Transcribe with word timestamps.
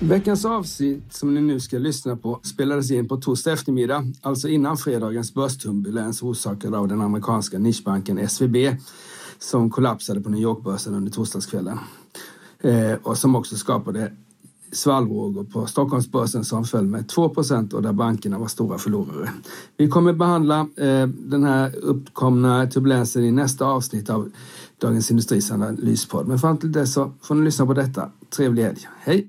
Veckans 0.00 0.44
avsnitt 0.44 1.14
som 1.14 1.34
ni 1.34 1.40
nu 1.40 1.60
ska 1.60 1.78
lyssna 1.78 2.16
på 2.16 2.40
spelades 2.42 2.90
in 2.90 3.08
på 3.08 3.16
torsdag 3.16 3.52
eftermiddag, 3.52 4.04
alltså 4.22 4.48
innan 4.48 4.76
fredagens 4.76 5.34
börsturbulens 5.34 6.22
orsakad 6.22 6.74
av 6.74 6.88
den 6.88 7.00
amerikanska 7.00 7.58
nischbanken 7.58 8.18
SVB 8.18 8.56
som 9.38 9.70
kollapsade 9.70 10.20
på 10.20 10.30
New 10.30 10.40
York-börsen 10.40 10.94
under 10.94 11.12
torsdagskvällen 11.12 11.78
eh, 12.60 12.92
och 13.02 13.18
som 13.18 13.36
också 13.36 13.56
skapade 13.56 14.12
svallvågor 14.72 15.44
på 15.44 15.66
Stockholmsbörsen 15.66 16.44
som 16.44 16.64
föll 16.64 16.86
med 16.86 17.08
2 17.08 17.22
och 17.72 17.82
där 17.82 17.92
bankerna 17.92 18.38
var 18.38 18.48
stora 18.48 18.78
förlorare. 18.78 19.30
Vi 19.76 19.88
kommer 19.88 20.12
behandla 20.12 20.60
eh, 20.60 21.06
den 21.06 21.44
här 21.44 21.76
uppkomna 21.76 22.66
turbulensen 22.66 23.24
i 23.24 23.30
nästa 23.30 23.66
avsnitt 23.66 24.10
av 24.10 24.30
Dagens 24.80 25.10
Industris 25.10 25.50
analyspodd. 25.50 26.26
Men 26.26 26.38
fram 26.38 26.58
till 26.58 26.72
dess 26.72 26.92
så 26.92 27.12
får 27.22 27.34
ni 27.34 27.44
lyssna 27.44 27.66
på 27.66 27.74
detta. 27.74 28.10
Trevlig 28.30 28.62
helg. 28.62 28.88
Hej! 28.98 29.28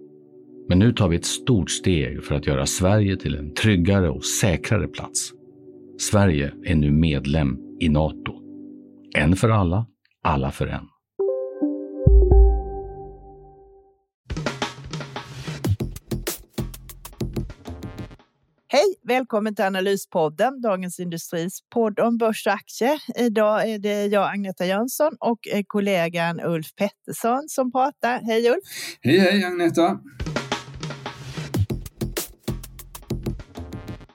Men 0.67 0.79
nu 0.79 0.93
tar 0.93 1.09
vi 1.09 1.15
ett 1.15 1.25
stort 1.25 1.69
steg 1.71 2.23
för 2.23 2.35
att 2.35 2.47
göra 2.47 2.65
Sverige 2.65 3.17
till 3.17 3.35
en 3.35 3.53
tryggare 3.53 4.09
och 4.09 4.25
säkrare 4.25 4.87
plats. 4.87 5.31
Sverige 5.99 6.53
är 6.65 6.75
nu 6.75 6.91
medlem 6.91 7.57
i 7.79 7.89
Nato. 7.89 8.33
En 9.15 9.35
för 9.35 9.49
alla, 9.49 9.85
alla 10.23 10.51
för 10.51 10.67
en. 10.67 10.85
Hej! 18.67 18.95
Välkommen 19.03 19.55
till 19.55 19.65
Analyspodden, 19.65 20.61
Dagens 20.61 20.99
Industris 20.99 21.59
podd 21.69 21.99
om 21.99 22.17
börs 22.17 22.47
och 22.47 22.53
aktier. 22.53 22.99
Idag 23.15 23.69
är 23.69 23.79
det 23.79 24.05
jag, 24.05 24.33
Agneta 24.33 24.65
Jönsson, 24.65 25.11
och 25.19 25.39
kollegan 25.67 26.39
Ulf 26.39 26.75
Pettersson 26.75 27.43
som 27.47 27.71
pratar. 27.71 28.21
Hej 28.23 28.49
Ulf! 28.49 28.63
Hej, 29.01 29.19
hej 29.19 29.43
Agneta! 29.43 29.99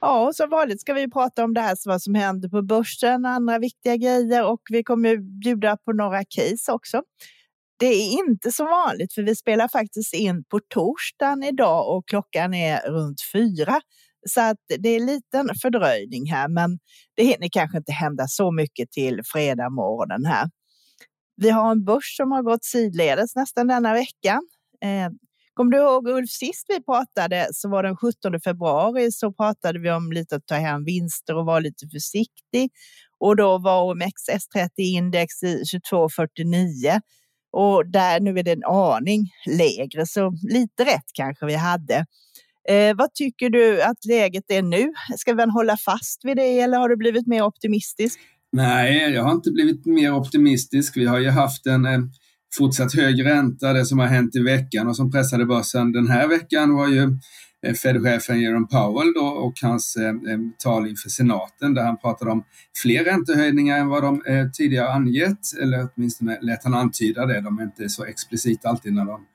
Ja, 0.01 0.31
som 0.33 0.49
vanligt 0.49 0.81
ska 0.81 0.93
vi 0.93 1.11
prata 1.11 1.43
om 1.43 1.53
det 1.53 1.61
här, 1.61 1.77
vad 1.85 2.01
som 2.01 2.15
händer 2.15 2.49
på 2.49 2.61
börsen 2.61 3.25
och 3.25 3.31
andra 3.31 3.59
viktiga 3.59 3.97
grejer 3.97 4.45
och 4.45 4.61
vi 4.69 4.83
kommer 4.83 5.17
bjuda 5.41 5.77
på 5.77 5.93
några 5.93 6.23
case 6.23 6.71
också. 6.71 7.01
Det 7.79 7.85
är 7.85 8.27
inte 8.27 8.51
som 8.51 8.65
vanligt, 8.65 9.13
för 9.13 9.23
vi 9.23 9.35
spelar 9.35 9.67
faktiskt 9.67 10.13
in 10.13 10.43
på 10.43 10.59
torsdagen 10.69 11.43
idag 11.43 11.97
och 11.97 12.07
klockan 12.07 12.53
är 12.53 12.79
runt 12.91 13.21
fyra. 13.33 13.81
Så 14.29 14.41
att 14.41 14.57
det 14.79 14.89
är 14.89 14.99
en 14.99 15.05
liten 15.05 15.49
fördröjning 15.61 16.31
här, 16.31 16.47
men 16.47 16.79
det 17.15 17.23
hinner 17.23 17.49
kanske 17.51 17.77
inte 17.77 17.91
hända 17.91 18.27
så 18.27 18.51
mycket 18.51 18.91
till 18.91 19.21
fredag 19.25 19.69
morgonen 19.69 20.25
här. 20.25 20.49
Vi 21.35 21.49
har 21.49 21.71
en 21.71 21.85
börs 21.85 22.17
som 22.17 22.31
har 22.31 22.43
gått 22.43 22.63
sidledes 22.65 23.35
nästan 23.35 23.67
denna 23.67 23.93
veckan. 23.93 24.41
Eh, 24.83 25.09
Kommer 25.57 25.71
du 25.71 25.77
ihåg 25.77 26.07
Ulf, 26.07 26.29
sist 26.29 26.65
vi 26.67 26.83
pratade 26.83 27.47
så 27.53 27.69
var 27.69 27.83
den 27.83 27.97
17 27.97 28.39
februari 28.43 29.11
så 29.11 29.33
pratade 29.33 29.79
vi 29.79 29.91
om 29.91 30.11
lite 30.11 30.35
att 30.35 30.45
ta 30.45 30.55
hem 30.55 30.83
vinster 30.83 31.35
och 31.35 31.45
vara 31.45 31.59
lite 31.59 31.87
försiktig. 31.87 32.71
Och 33.19 33.35
då 33.35 33.57
var 33.57 33.93
OMXS30-index 33.93 35.43
i 35.43 35.63
22,49 35.91 37.01
och 37.51 37.87
där 37.91 38.19
nu 38.19 38.39
är 38.39 38.43
det 38.43 38.51
en 38.51 38.63
aning 38.63 39.29
lägre, 39.47 40.05
så 40.05 40.33
lite 40.49 40.85
rätt 40.85 41.09
kanske 41.13 41.45
vi 41.45 41.55
hade. 41.55 42.05
Eh, 42.69 42.95
vad 42.95 43.13
tycker 43.13 43.49
du 43.49 43.81
att 43.81 44.05
läget 44.05 44.45
är 44.47 44.61
nu? 44.61 44.93
Ska 45.17 45.33
vi 45.33 45.51
hålla 45.51 45.77
fast 45.77 46.25
vid 46.25 46.37
det 46.37 46.59
eller 46.59 46.77
har 46.77 46.89
du 46.89 46.97
blivit 46.97 47.27
mer 47.27 47.41
optimistisk? 47.41 48.19
Nej, 48.51 49.13
jag 49.13 49.23
har 49.23 49.31
inte 49.31 49.51
blivit 49.51 49.85
mer 49.85 50.13
optimistisk. 50.13 50.97
Vi 50.97 51.05
har 51.05 51.19
ju 51.19 51.29
haft 51.29 51.65
en 51.65 51.85
eh, 51.85 51.99
fortsatt 52.53 52.93
hög 52.93 53.25
ränta. 53.25 53.73
Det 53.73 53.85
som 53.85 53.99
har 53.99 54.07
hänt 54.07 54.35
i 54.35 54.43
veckan 54.43 54.87
och 54.87 54.95
som 54.95 55.11
pressade 55.11 55.45
börsen 55.45 55.91
den 55.91 56.07
här 56.07 56.27
veckan 56.27 56.75
var 56.75 56.87
ju 56.87 57.03
eh, 57.65 57.73
Fed-chefen 57.73 58.41
Jerome 58.41 58.67
Powell 58.67 59.13
då 59.13 59.25
och 59.25 59.53
hans 59.61 59.95
eh, 59.95 60.09
eh, 60.09 60.39
tal 60.63 60.87
inför 60.87 61.09
senaten 61.09 61.73
där 61.73 61.83
han 61.83 61.97
pratade 61.97 62.31
om 62.31 62.43
fler 62.81 63.03
räntehöjningar 63.03 63.77
än 63.77 63.87
vad 63.87 64.03
de 64.03 64.21
eh, 64.25 64.49
tidigare 64.49 64.93
angett, 64.93 65.39
eller 65.61 65.87
åtminstone 65.95 66.37
lät 66.41 66.63
han 66.63 66.73
antyda 66.73 67.25
det. 67.25 67.41
De 67.41 67.59
är 67.59 67.63
inte 67.63 67.89
så 67.89 68.05
explicit 68.05 68.65
alltid 68.65 68.93
när 68.93 69.05
de 69.05 69.25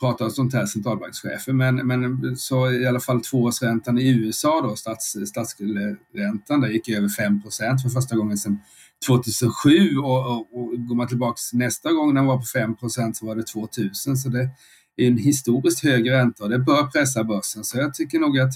pratar 0.00 0.24
om 0.24 0.30
sånt 0.30 0.54
här 0.54 0.66
centralbankschefer, 0.66 1.52
men, 1.52 1.76
men 1.86 2.36
så 2.36 2.72
i 2.72 2.86
alla 2.86 3.00
fall 3.00 3.20
tvåårsräntan 3.20 3.98
i 3.98 4.08
USA 4.08 4.60
då, 4.60 4.76
stats, 4.76 5.16
statsskuldsräntan, 5.26 6.60
där 6.60 6.68
gick 6.68 6.88
över 6.88 7.08
5% 7.08 7.78
för 7.82 7.88
första 7.88 8.16
gången 8.16 8.36
sedan 8.38 8.58
2007 9.06 9.96
och, 9.96 10.26
och, 10.26 10.58
och 10.58 10.86
går 10.88 10.94
man 10.94 11.08
tillbaks 11.08 11.52
nästa 11.52 11.92
gång 11.92 12.14
den 12.14 12.26
var 12.26 12.36
på 12.36 12.42
5% 12.42 13.12
så 13.12 13.26
var 13.26 13.34
det 13.36 13.42
2000. 13.42 14.16
Så 14.16 14.28
det 14.28 14.48
är 14.96 15.06
en 15.06 15.18
historiskt 15.18 15.82
hög 15.82 16.10
ränta 16.10 16.44
och 16.44 16.50
det 16.50 16.58
bör 16.58 16.86
pressa 16.86 17.24
börsen. 17.24 17.64
Så 17.64 17.78
jag 17.78 17.94
tycker 17.94 18.18
nog 18.18 18.38
att 18.38 18.52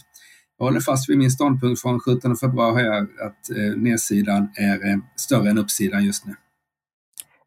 jag 0.58 0.64
håller 0.64 0.80
fast 0.80 1.08
vid 1.08 1.18
min 1.18 1.30
ståndpunkt 1.30 1.82
från 1.82 2.00
17 2.00 2.36
februari 2.36 2.88
att 2.98 3.50
eh, 3.50 3.76
nedsidan 3.76 4.48
är 4.54 4.90
eh, 4.90 4.96
större 5.16 5.50
än 5.50 5.58
uppsidan 5.58 6.04
just 6.04 6.26
nu. 6.26 6.34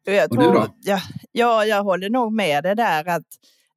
Jag 0.04 0.30
tror, 0.30 0.70
ja, 0.82 1.00
ja, 1.32 1.64
jag 1.64 1.84
håller 1.84 2.10
nog 2.10 2.32
med 2.32 2.64
det 2.64 2.74
där 2.74 3.08
att 3.08 3.26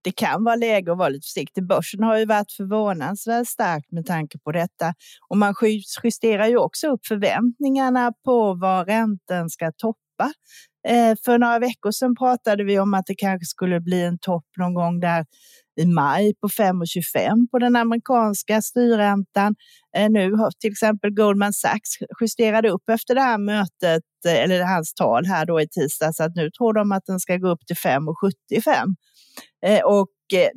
det 0.03 0.12
kan 0.12 0.44
vara 0.44 0.56
läge 0.56 0.91
att 0.91 0.97
vara 0.97 1.09
lite 1.09 1.25
försiktig. 1.25 1.67
Börsen 1.67 2.03
har 2.03 2.17
ju 2.17 2.25
varit 2.25 2.51
förvånansvärt 2.51 3.47
stark 3.47 3.85
med 3.91 4.06
tanke 4.06 4.39
på 4.39 4.51
detta. 4.51 4.94
Och 5.29 5.38
man 5.38 5.56
justerar 6.03 6.47
ju 6.47 6.57
också 6.57 6.88
upp 6.88 7.06
förväntningarna 7.07 8.13
på 8.25 8.53
vad 8.53 8.88
räntan 8.88 9.50
ska 9.50 9.72
toppa. 9.78 10.34
Eh, 10.88 11.16
för 11.25 11.38
några 11.38 11.59
veckor 11.59 11.91
sedan 11.91 12.16
pratade 12.16 12.63
vi 12.63 12.79
om 12.79 12.94
att 12.94 13.06
det 13.06 13.16
kanske 13.16 13.45
skulle 13.45 13.79
bli 13.79 14.01
en 14.03 14.17
topp 14.19 14.45
någon 14.57 14.73
gång 14.73 15.00
där 15.00 15.25
i 15.81 15.85
maj 15.85 16.33
på 16.41 16.47
5,25 16.47 17.47
på 17.51 17.59
den 17.59 17.75
amerikanska 17.75 18.62
styrräntan. 18.62 19.56
Eh, 19.97 20.09
nu 20.09 20.33
har 20.33 20.51
till 20.59 20.72
exempel 20.72 21.13
Goldman 21.13 21.53
Sachs 21.53 21.97
justerade 22.22 22.69
upp 22.69 22.89
efter 22.89 23.16
det 23.16 23.22
här 23.22 23.38
mötet, 23.38 24.03
eh, 24.28 24.44
eller 24.44 24.63
hans 24.63 24.94
tal 24.94 25.25
här 25.25 25.45
då 25.45 25.62
i 25.62 25.68
tisdags, 25.68 26.19
att 26.19 26.35
nu 26.35 26.50
tror 26.51 26.73
de 26.73 26.91
att 26.91 27.06
den 27.06 27.19
ska 27.19 27.38
gå 27.38 27.50
upp 27.50 27.66
till 27.68 27.78
5,75. 27.78 28.95
Eh, 29.66 29.81
och 29.84 30.09
eh, 30.34 30.50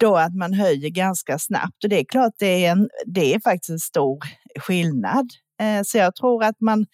då 0.00 0.16
att 0.16 0.34
man 0.34 0.54
höjer 0.54 0.90
ganska 0.90 1.38
snabbt. 1.38 1.84
Och 1.84 1.90
det 1.90 2.00
är 2.00 2.04
klart, 2.04 2.32
det 2.38 2.64
är, 2.64 2.72
en, 2.72 2.88
det 3.06 3.34
är 3.34 3.40
faktiskt 3.40 3.70
en 3.70 3.78
stor 3.78 4.18
skillnad. 4.58 5.26
Eh, 5.60 5.82
så 5.84 5.98
jag 5.98 6.14
tror 6.14 6.44
att 6.44 6.60
man, 6.60 6.86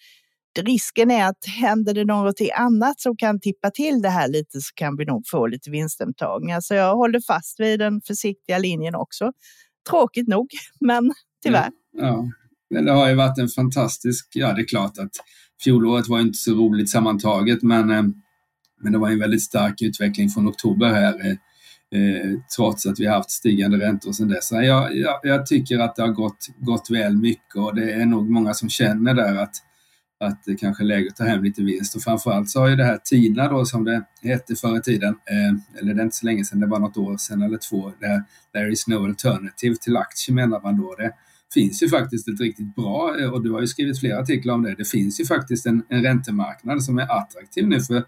risken 0.59 1.11
är 1.11 1.25
att 1.25 1.45
händer 1.61 1.93
det 1.93 2.05
någonting 2.05 2.49
annat 2.55 2.99
som 2.99 3.17
kan 3.17 3.39
tippa 3.39 3.71
till 3.71 4.01
det 4.01 4.09
här 4.09 4.27
lite 4.27 4.61
så 4.61 4.73
kan 4.75 4.97
vi 4.97 5.05
nog 5.05 5.27
få 5.27 5.47
lite 5.47 5.71
vinsthemtagningar. 5.71 6.61
Så 6.61 6.73
jag 6.73 6.95
håller 6.95 7.19
fast 7.19 7.59
vid 7.59 7.79
den 7.79 8.01
försiktiga 8.01 8.57
linjen 8.57 8.95
också. 8.95 9.31
Tråkigt 9.89 10.27
nog, 10.27 10.47
men 10.79 11.13
tyvärr. 11.43 11.69
Ja, 11.91 12.07
ja. 12.07 12.29
men 12.69 12.85
det 12.85 12.91
har 12.91 13.09
ju 13.09 13.15
varit 13.15 13.37
en 13.37 13.47
fantastisk, 13.47 14.27
ja 14.33 14.53
det 14.53 14.61
är 14.61 14.67
klart 14.67 14.97
att 14.97 15.11
fjolåret 15.63 16.07
var 16.07 16.19
inte 16.19 16.37
så 16.37 16.51
roligt 16.51 16.89
sammantaget, 16.89 17.63
men 17.63 17.91
men 18.81 18.91
det 18.91 18.97
var 18.97 19.09
en 19.09 19.19
väldigt 19.19 19.43
stark 19.43 19.81
utveckling 19.81 20.29
från 20.29 20.49
oktober 20.49 20.87
här 20.87 21.25
eh, 21.25 21.31
eh 21.99 22.39
trots 22.55 22.85
att 22.85 22.99
vi 22.99 23.05
har 23.05 23.15
haft 23.15 23.31
stigande 23.31 23.77
räntor 23.77 24.11
sedan 24.11 24.27
dess. 24.27 24.51
Jag, 24.51 24.95
jag, 24.97 25.19
jag, 25.23 25.45
tycker 25.45 25.79
att 25.79 25.95
det 25.95 26.01
har 26.01 26.09
gått, 26.09 26.47
gått 26.57 26.89
väl 26.89 27.17
mycket 27.17 27.55
och 27.55 27.75
det 27.75 27.91
är 27.91 28.05
nog 28.05 28.29
många 28.29 28.53
som 28.53 28.69
känner 28.69 29.13
där 29.13 29.35
att, 29.35 29.55
att 30.19 30.43
det 30.45 30.55
kanske 30.55 30.83
är 30.83 30.85
läge 30.85 31.07
att 31.09 31.15
ta 31.15 31.23
hem 31.23 31.43
lite 31.43 31.61
vinst. 31.61 31.95
Och 31.95 32.01
framförallt 32.01 32.49
så 32.49 32.59
har 32.59 32.67
ju 32.67 32.75
det 32.75 32.85
här 32.85 32.99
TINA 33.03 33.47
då 33.49 33.65
som 33.65 33.83
det 33.83 34.03
hette 34.21 34.55
förr 34.55 34.77
i 34.77 34.81
tiden, 34.81 35.15
eh, 35.29 35.79
eller 35.81 35.93
det 35.93 36.01
är 36.01 36.03
inte 36.03 36.15
så 36.15 36.25
länge 36.25 36.45
sedan, 36.45 36.59
det 36.59 36.67
var 36.67 36.79
något 36.79 36.97
år 36.97 37.17
sedan 37.17 37.41
eller 37.41 37.57
två, 37.57 37.91
det 37.99 38.07
här, 38.07 38.23
there 38.53 38.71
is 38.71 38.87
no 38.87 39.05
alternative 39.05 39.75
till 39.75 39.97
aktier 39.97 40.35
menar 40.35 40.61
man 40.61 40.77
då. 40.77 40.95
Det, 40.95 41.11
finns 41.55 41.83
ju 41.83 41.89
faktiskt 41.89 42.27
ett 42.27 42.41
riktigt 42.41 42.75
bra, 42.75 43.19
eh, 43.19 43.29
och 43.29 43.43
du 43.43 43.51
har 43.51 43.61
ju 43.61 43.67
skrivit 43.67 43.99
flera 43.99 44.19
artiklar 44.19 44.53
om 44.53 44.63
det, 44.63 44.75
det 44.75 44.85
finns 44.85 45.19
ju 45.19 45.25
faktiskt 45.25 45.65
en, 45.65 45.83
en 45.89 46.03
räntemarknad 46.03 46.83
som 46.83 46.99
är 46.99 47.17
attraktiv 47.17 47.67
nu 47.67 47.81
för 47.81 48.03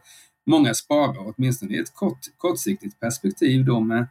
många 0.47 0.73
sparar, 0.73 1.33
åtminstone 1.35 1.75
i 1.75 1.79
ett 1.79 1.95
kort, 1.95 2.19
kortsiktigt 2.37 2.99
perspektiv 2.99 3.65
då 3.65 3.79
med 3.79 4.07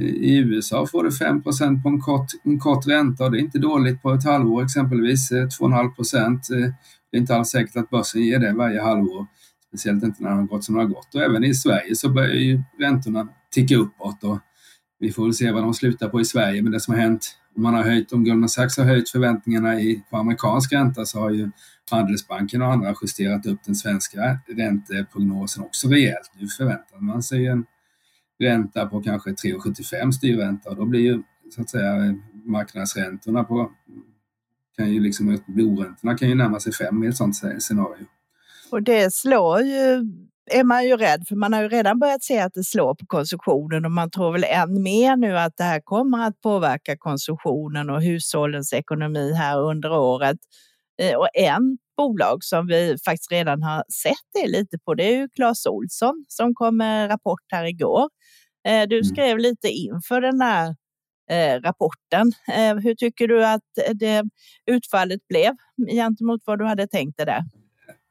eh, 0.00 0.04
i 0.04 0.36
USA 0.36 0.86
får 0.86 1.04
du 1.04 1.10
5% 1.10 1.82
på 1.82 1.88
en 1.88 2.00
kort, 2.00 2.26
en 2.44 2.60
kort 2.60 2.86
ränta 2.86 3.24
och 3.24 3.30
det 3.30 3.38
är 3.38 3.40
inte 3.40 3.58
dåligt 3.58 4.02
på 4.02 4.12
ett 4.12 4.24
halvår 4.24 4.64
exempelvis, 4.64 5.32
eh, 5.32 5.46
2,5 5.46 5.94
procent. 5.94 6.50
Eh, 6.50 6.70
det 7.10 7.16
är 7.16 7.20
inte 7.20 7.36
alls 7.36 7.48
säkert 7.48 7.76
att 7.76 7.90
börsen 7.90 8.22
ger 8.22 8.38
det 8.38 8.52
varje 8.52 8.82
halvår, 8.82 9.26
speciellt 9.68 10.04
inte 10.04 10.22
när 10.22 10.30
det 10.30 10.36
har 10.36 10.42
gått 10.42 10.64
som 10.64 10.74
det 10.74 10.80
har 10.80 10.88
gått. 10.88 11.14
Och 11.14 11.22
även 11.22 11.44
i 11.44 11.54
Sverige 11.54 11.96
så 11.96 12.08
börjar 12.08 12.34
ju 12.34 12.62
räntorna 12.78 13.28
ticka 13.50 13.76
uppåt 13.76 14.24
och 14.24 14.38
vi 14.98 15.12
får 15.12 15.24
väl 15.24 15.34
se 15.34 15.50
vad 15.50 15.62
de 15.62 15.74
slutar 15.74 16.08
på 16.08 16.20
i 16.20 16.24
Sverige. 16.24 16.62
Men 16.62 16.72
det 16.72 16.80
som 16.80 16.94
har 16.94 17.00
hänt, 17.00 17.36
om 17.56 17.62
man 17.62 17.74
har 17.74 17.82
höjt, 17.82 18.12
om 18.12 18.24
Goldman 18.24 18.48
Sachs 18.48 18.76
har 18.76 18.84
höjt 18.84 19.10
förväntningarna 19.10 19.80
i, 19.80 20.02
på 20.10 20.16
amerikansk 20.16 20.72
ränta 20.72 21.06
så 21.06 21.20
har 21.20 21.30
ju 21.30 21.50
Handelsbanken 21.90 22.62
och 22.62 22.72
andra 22.72 22.94
justerat 23.02 23.46
upp 23.46 23.58
den 23.64 23.74
svenska 23.74 24.38
ränteprognosen 24.46 25.62
också 25.64 25.88
rejält. 25.88 26.30
Nu 26.38 26.48
förväntar 26.48 26.98
man 26.98 27.22
sig 27.22 27.46
en 27.46 27.64
ränta 28.38 28.86
på 28.86 29.02
kanske 29.02 29.30
3,75 29.30 30.10
styrränta 30.10 30.70
och 30.70 30.76
då 30.76 30.84
blir 30.84 31.00
ju 31.00 31.22
så 31.54 31.60
att 31.60 31.70
säga 31.70 32.18
marknadsräntorna 32.44 33.44
på 33.44 33.70
kan 34.76 34.92
ju 34.92 35.00
liksom, 35.00 35.38
boräntorna 35.46 36.18
kan 36.18 36.28
ju 36.28 36.34
närma 36.34 36.60
sig 36.60 36.72
5 36.72 37.04
i 37.04 37.06
ett 37.06 37.16
sånt 37.16 37.36
scenario. 37.58 38.06
Och 38.70 38.82
det 38.82 39.14
slår 39.14 39.60
ju 39.60 40.12
är 40.50 40.64
man 40.64 40.84
ju 40.84 40.96
rädd 40.96 41.24
för 41.28 41.36
man 41.36 41.52
har 41.52 41.62
ju 41.62 41.68
redan 41.68 41.98
börjat 41.98 42.22
se 42.22 42.38
att 42.38 42.54
det 42.54 42.64
slår 42.64 42.94
på 42.94 43.06
konsumtionen 43.06 43.84
och 43.84 43.90
man 43.90 44.10
tror 44.10 44.32
väl 44.32 44.44
än 44.44 44.82
mer 44.82 45.16
nu 45.16 45.38
att 45.38 45.56
det 45.56 45.64
här 45.64 45.80
kommer 45.80 46.26
att 46.26 46.40
påverka 46.40 46.96
konsumtionen 46.98 47.90
och 47.90 48.02
hushållens 48.02 48.72
ekonomi 48.72 49.32
här 49.32 49.60
under 49.60 49.92
året. 49.92 50.36
Eh, 51.02 51.16
och 51.16 51.28
en 51.34 51.78
bolag 51.96 52.44
som 52.44 52.66
vi 52.66 52.96
faktiskt 53.04 53.32
redan 53.32 53.62
har 53.62 53.84
sett 54.02 54.42
det 54.42 54.48
lite 54.48 54.78
på 54.78 54.94
det 54.94 55.04
är 55.04 55.16
ju 55.16 55.28
Clas 55.28 55.66
Olsson 55.66 56.24
som 56.28 56.54
kom 56.54 56.76
med 56.76 57.10
rapport 57.10 57.42
här 57.52 57.64
igår. 57.64 58.08
Eh, 58.68 58.88
du 58.88 58.96
mm. 58.96 59.04
skrev 59.04 59.38
lite 59.38 59.68
inför 59.68 60.20
den 60.20 60.40
här 60.40 60.74
eh, 61.30 61.60
rapporten. 61.60 62.32
Hur 62.82 62.94
tycker 62.94 63.28
du 63.28 63.46
att 63.46 63.62
det 63.94 64.22
utfallet 64.66 65.28
blev 65.28 65.52
gentemot 65.90 66.40
vad 66.44 66.58
du 66.58 66.64
hade 66.64 66.86
tänkt 66.86 67.16
dig 67.16 67.26
där? 67.26 67.42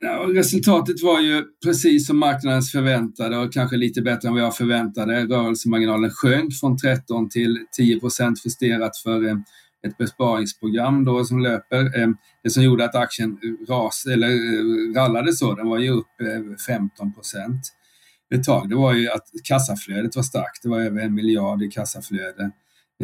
Ja, 0.03 0.25
resultatet 0.27 1.03
var 1.03 1.19
ju 1.19 1.43
precis 1.63 2.07
som 2.07 2.19
marknadens 2.19 2.71
förväntade 2.71 3.37
och 3.37 3.53
kanske 3.53 3.77
lite 3.77 4.01
bättre 4.01 4.27
än 4.27 4.33
vad 4.33 4.43
jag 4.43 4.57
förväntade. 4.57 5.25
Rörelsemarginalen 5.25 6.11
sjönk 6.11 6.59
från 6.59 6.77
13 6.77 7.29
till 7.29 7.65
10 7.77 7.99
procent 7.99 8.45
justerat 8.45 8.97
för 8.97 9.27
eh, 9.27 9.35
ett 9.87 9.97
besparingsprogram 9.97 11.05
då 11.05 11.25
som 11.25 11.39
löper. 11.39 11.99
Eh, 11.99 12.09
det 12.43 12.49
som 12.49 12.63
gjorde 12.63 12.85
att 12.85 12.95
aktien 12.95 13.37
ras, 13.69 14.05
eller 14.05 14.29
eh, 14.29 14.93
rallade 14.95 15.33
så, 15.33 15.55
den 15.55 15.67
var 15.67 15.79
ju 15.79 15.89
upp 15.89 16.21
eh, 16.21 16.55
15 16.67 17.13
procent 17.13 17.61
ett 18.35 18.43
tag. 18.43 18.69
Det 18.69 18.75
var 18.75 18.93
ju 18.93 19.09
att 19.09 19.27
kassaflödet 19.43 20.15
var 20.15 20.23
starkt. 20.23 20.63
Det 20.63 20.69
var 20.69 20.79
över 20.79 21.01
en 21.01 21.13
miljard 21.13 21.63
i 21.63 21.67
kassaflöde. 21.67 22.51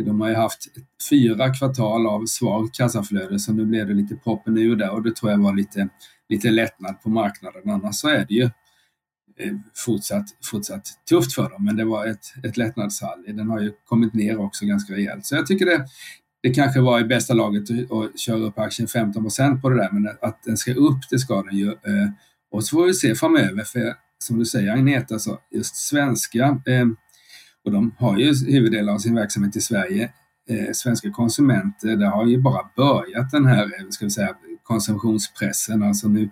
De 0.03 0.21
har 0.21 0.29
ju 0.29 0.35
haft 0.35 0.67
fyra 1.09 1.53
kvartal 1.53 2.07
av 2.07 2.25
svagt 2.25 2.77
kassaflöde 2.77 3.39
så 3.39 3.53
nu 3.53 3.65
blev 3.65 3.87
det 3.87 3.93
lite 3.93 4.15
poppen 4.15 4.57
ur 4.57 4.75
där 4.75 4.91
och 4.91 5.03
det 5.03 5.15
tror 5.15 5.31
jag 5.31 5.37
var 5.37 5.55
lite 5.55 5.89
lite 6.29 6.51
lättnad 6.51 7.01
på 7.01 7.09
marknaden. 7.09 7.69
Annars 7.69 7.95
så 7.95 8.07
är 8.07 8.25
det 8.29 8.33
ju 8.33 8.43
eh, 9.39 9.53
fortsatt, 9.75 10.25
fortsatt 10.51 10.87
tufft 11.09 11.33
för 11.33 11.49
dem. 11.49 11.65
Men 11.65 11.75
det 11.75 11.85
var 11.85 12.05
ett, 12.05 12.25
ett 12.43 12.57
lättnadsrally. 12.57 13.33
Den 13.33 13.49
har 13.49 13.59
ju 13.59 13.73
kommit 13.85 14.13
ner 14.13 14.37
också 14.37 14.65
ganska 14.65 14.93
rejält. 14.93 15.25
Så 15.25 15.35
jag 15.35 15.47
tycker 15.47 15.65
det, 15.65 15.85
det 16.43 16.53
kanske 16.53 16.81
var 16.81 16.99
i 16.99 17.03
bästa 17.03 17.33
laget 17.33 17.63
att 17.69 18.19
köra 18.19 18.37
upp 18.37 18.59
aktien 18.59 18.87
15 18.87 19.29
på 19.61 19.69
det 19.69 19.75
där. 19.75 19.89
Men 19.91 20.17
att 20.21 20.43
den 20.43 20.57
ska 20.57 20.73
upp, 20.73 20.99
det 21.09 21.19
ska 21.19 21.41
den 21.43 21.57
ju. 21.57 21.67
Eh. 21.67 22.09
Och 22.51 22.63
så 22.63 22.77
får 22.77 22.85
vi 22.85 22.93
se 22.93 23.15
framöver. 23.15 23.63
För 23.63 23.93
som 24.19 24.39
du 24.39 24.45
säger 24.45 24.71
Agneta, 24.71 25.19
så 25.19 25.39
just 25.51 25.75
svenska 25.75 26.43
eh, 26.45 26.85
och 27.67 27.73
de 27.73 27.91
har 27.97 28.17
ju 28.17 28.33
huvuddelen 28.51 28.95
av 28.95 28.97
sin 28.97 29.15
verksamhet 29.15 29.55
i 29.55 29.61
Sverige. 29.61 30.11
Eh, 30.49 30.71
svenska 30.73 31.11
konsumenter, 31.11 31.95
det 31.95 32.07
har 32.07 32.25
ju 32.25 32.41
bara 32.41 32.69
börjat 32.75 33.31
den 33.31 33.45
här, 33.45 33.63
eh, 33.63 33.89
ska 33.89 34.05
vi 34.05 34.11
säga, 34.11 34.35
konsumtionspressen. 34.63 35.83
Alltså 35.83 36.07
nu, 36.07 36.29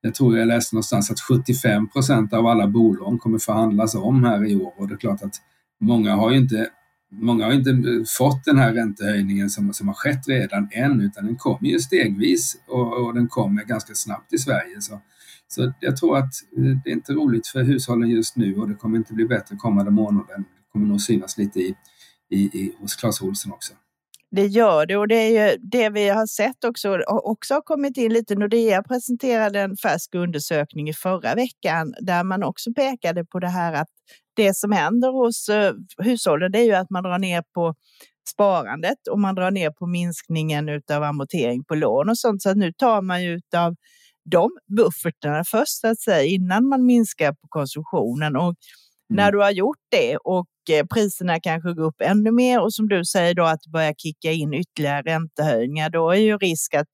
jag 0.00 0.14
tror 0.14 0.38
jag 0.38 0.48
läste 0.48 0.74
någonstans 0.74 1.10
att 1.10 1.20
75 1.20 1.88
procent 1.88 2.32
av 2.32 2.46
alla 2.46 2.66
bolån 2.66 3.18
kommer 3.18 3.38
förhandlas 3.38 3.94
om 3.94 4.24
här 4.24 4.44
i 4.44 4.56
år 4.56 4.72
och 4.76 4.88
det 4.88 4.94
är 4.94 4.98
klart 4.98 5.22
att 5.22 5.34
många 5.80 6.14
har 6.14 6.30
ju 6.30 6.38
inte 6.38 6.70
Många 7.10 7.44
har 7.44 7.52
inte 7.52 7.70
eh, 7.70 8.04
fått 8.18 8.44
den 8.44 8.58
här 8.58 8.72
räntehöjningen 8.72 9.50
som, 9.50 9.72
som 9.72 9.88
har 9.88 9.94
skett 9.94 10.28
redan 10.28 10.68
än, 10.72 11.00
utan 11.00 11.26
den 11.26 11.36
kommer 11.36 11.68
ju 11.68 11.78
stegvis 11.78 12.56
och, 12.68 13.06
och 13.06 13.14
den 13.14 13.28
kommer 13.28 13.64
ganska 13.64 13.94
snabbt 13.94 14.32
i 14.32 14.38
Sverige. 14.38 14.80
Så, 14.80 15.00
så 15.48 15.72
jag 15.80 15.96
tror 15.96 16.18
att 16.18 16.30
eh, 16.56 16.62
det 16.84 16.90
är 16.90 16.92
inte 16.92 17.12
roligt 17.12 17.46
för 17.46 17.62
hushållen 17.62 18.10
just 18.10 18.36
nu 18.36 18.56
och 18.56 18.68
det 18.68 18.74
kommer 18.74 18.96
inte 18.96 19.14
bli 19.14 19.24
bättre 19.24 19.56
kommande 19.56 19.90
månaden. 19.90 20.42
Det 20.42 20.72
kommer 20.72 20.86
nog 20.86 21.00
synas 21.00 21.38
lite 21.38 21.60
i, 21.60 21.74
i, 22.30 22.36
i, 22.36 22.76
hos 22.80 22.96
Clas 22.96 23.22
Ohlson 23.22 23.52
också. 23.52 23.72
Det 24.30 24.46
gör 24.46 24.86
det 24.86 24.96
och 24.96 25.08
det 25.08 25.14
är 25.14 25.50
ju 25.50 25.56
det 25.58 25.90
vi 25.90 26.08
har 26.08 26.26
sett 26.26 26.64
också, 26.64 26.98
också 27.06 27.54
har 27.54 27.60
kommit 27.60 27.96
in 27.96 28.12
lite. 28.12 28.34
Nordea 28.34 28.82
presenterade 28.82 29.60
en 29.60 29.76
färsk 29.76 30.14
undersökning 30.14 30.88
i 30.88 30.92
förra 30.92 31.34
veckan 31.34 31.94
där 32.00 32.24
man 32.24 32.42
också 32.42 32.72
pekade 32.72 33.24
på 33.24 33.38
det 33.38 33.48
här 33.48 33.72
att 33.72 33.88
det 34.36 34.56
som 34.56 34.72
händer 34.72 35.12
hos 35.12 35.48
uh, 35.48 35.72
hushållen 36.04 36.52
det 36.52 36.58
är 36.58 36.64
ju 36.64 36.72
att 36.72 36.90
man 36.90 37.02
drar 37.02 37.18
ner 37.18 37.42
på 37.54 37.74
sparandet 38.28 39.08
och 39.10 39.20
man 39.20 39.34
drar 39.34 39.50
ner 39.50 39.70
på 39.70 39.86
minskningen 39.86 40.68
av 40.92 41.02
amortering 41.02 41.64
på 41.64 41.74
lån 41.74 42.08
och 42.08 42.18
sånt. 42.18 42.42
Så 42.42 42.54
nu 42.54 42.72
tar 42.72 43.02
man 43.02 43.24
ju 43.24 43.40
av 43.56 43.74
de 44.30 44.50
buffertarna 44.76 45.44
först 45.44 45.80
så 45.80 45.88
att 45.88 46.00
säga 46.00 46.22
innan 46.22 46.68
man 46.68 46.86
minskar 46.86 47.32
på 47.32 47.46
konsumtionen. 47.48 48.36
Och 48.36 48.54
när 49.08 49.28
mm. 49.28 49.32
du 49.32 49.44
har 49.44 49.50
gjort 49.50 49.78
det 49.90 50.16
och 50.16 50.46
Eh, 50.70 50.86
priserna 50.86 51.40
kanske 51.40 51.72
går 51.72 51.84
upp 51.84 52.00
ännu 52.00 52.30
mer 52.30 52.60
och 52.60 52.74
som 52.74 52.88
du 52.88 53.04
säger 53.04 53.34
då 53.34 53.44
att 53.44 53.62
det 53.62 53.70
börjar 53.70 53.92
kicka 53.92 54.32
in 54.32 54.54
ytterligare 54.54 55.02
räntehöjningar, 55.02 55.90
då 55.90 56.10
är 56.10 56.16
ju 56.16 56.38
risk 56.38 56.74
att 56.74 56.86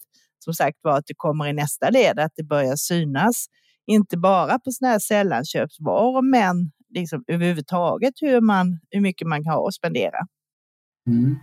som 0.45 0.55
sagt 0.55 0.79
var 0.83 0.99
att 0.99 1.07
det 1.07 1.15
kommer 1.17 1.47
i 1.47 1.53
nästa 1.53 1.91
led, 1.91 2.19
att 2.19 2.33
det 2.37 2.45
börjar 2.45 2.77
synas, 2.77 3.47
inte 3.87 4.19
bara 4.19 4.59
på 4.59 4.71
sådana 4.71 4.93
här 4.93 4.99
sällanköpsvaror, 4.99 6.23
men 6.23 6.71
liksom 6.95 7.25
överhuvudtaget 7.27 8.15
hur, 8.21 8.41
man, 8.41 8.81
hur 8.91 9.01
mycket 9.01 9.29
man 9.29 9.45
kan 9.45 9.53
ha 9.53 9.61
och 9.61 9.75
spendera. 9.75 10.19
Mm. 11.11 11.37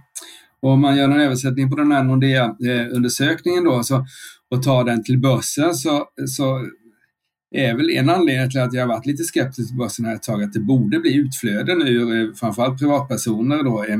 Och 0.61 0.69
om 0.69 0.81
man 0.81 0.95
gör 0.95 1.09
en 1.09 1.21
översättning 1.21 1.69
på 1.69 1.75
den 1.75 1.91
här 1.91 2.03
Nordea-undersökningen 2.03 3.63
då 3.63 3.83
så, 3.83 4.05
och 4.51 4.63
ta 4.63 4.83
den 4.83 5.03
till 5.03 5.19
börsen 5.19 5.75
så, 5.75 6.05
så 6.27 6.65
är 7.51 7.75
väl 7.75 7.89
en 7.89 8.09
anledning 8.09 8.49
till 8.49 8.59
att 8.59 8.73
jag 8.73 8.81
har 8.81 8.87
varit 8.87 9.05
lite 9.05 9.23
skeptisk 9.23 9.69
till 9.69 9.77
börsen 9.77 10.05
här 10.05 10.15
ett 10.15 10.23
tag, 10.23 10.43
att 10.43 10.53
det 10.53 10.59
borde 10.59 10.99
bli 10.99 11.15
utflöden 11.15 11.81
ur 11.81 12.21
eh, 12.21 12.33
framförallt 12.33 12.79
privatpersoner 12.79 13.63
då, 13.63 13.83
eh, 13.83 13.99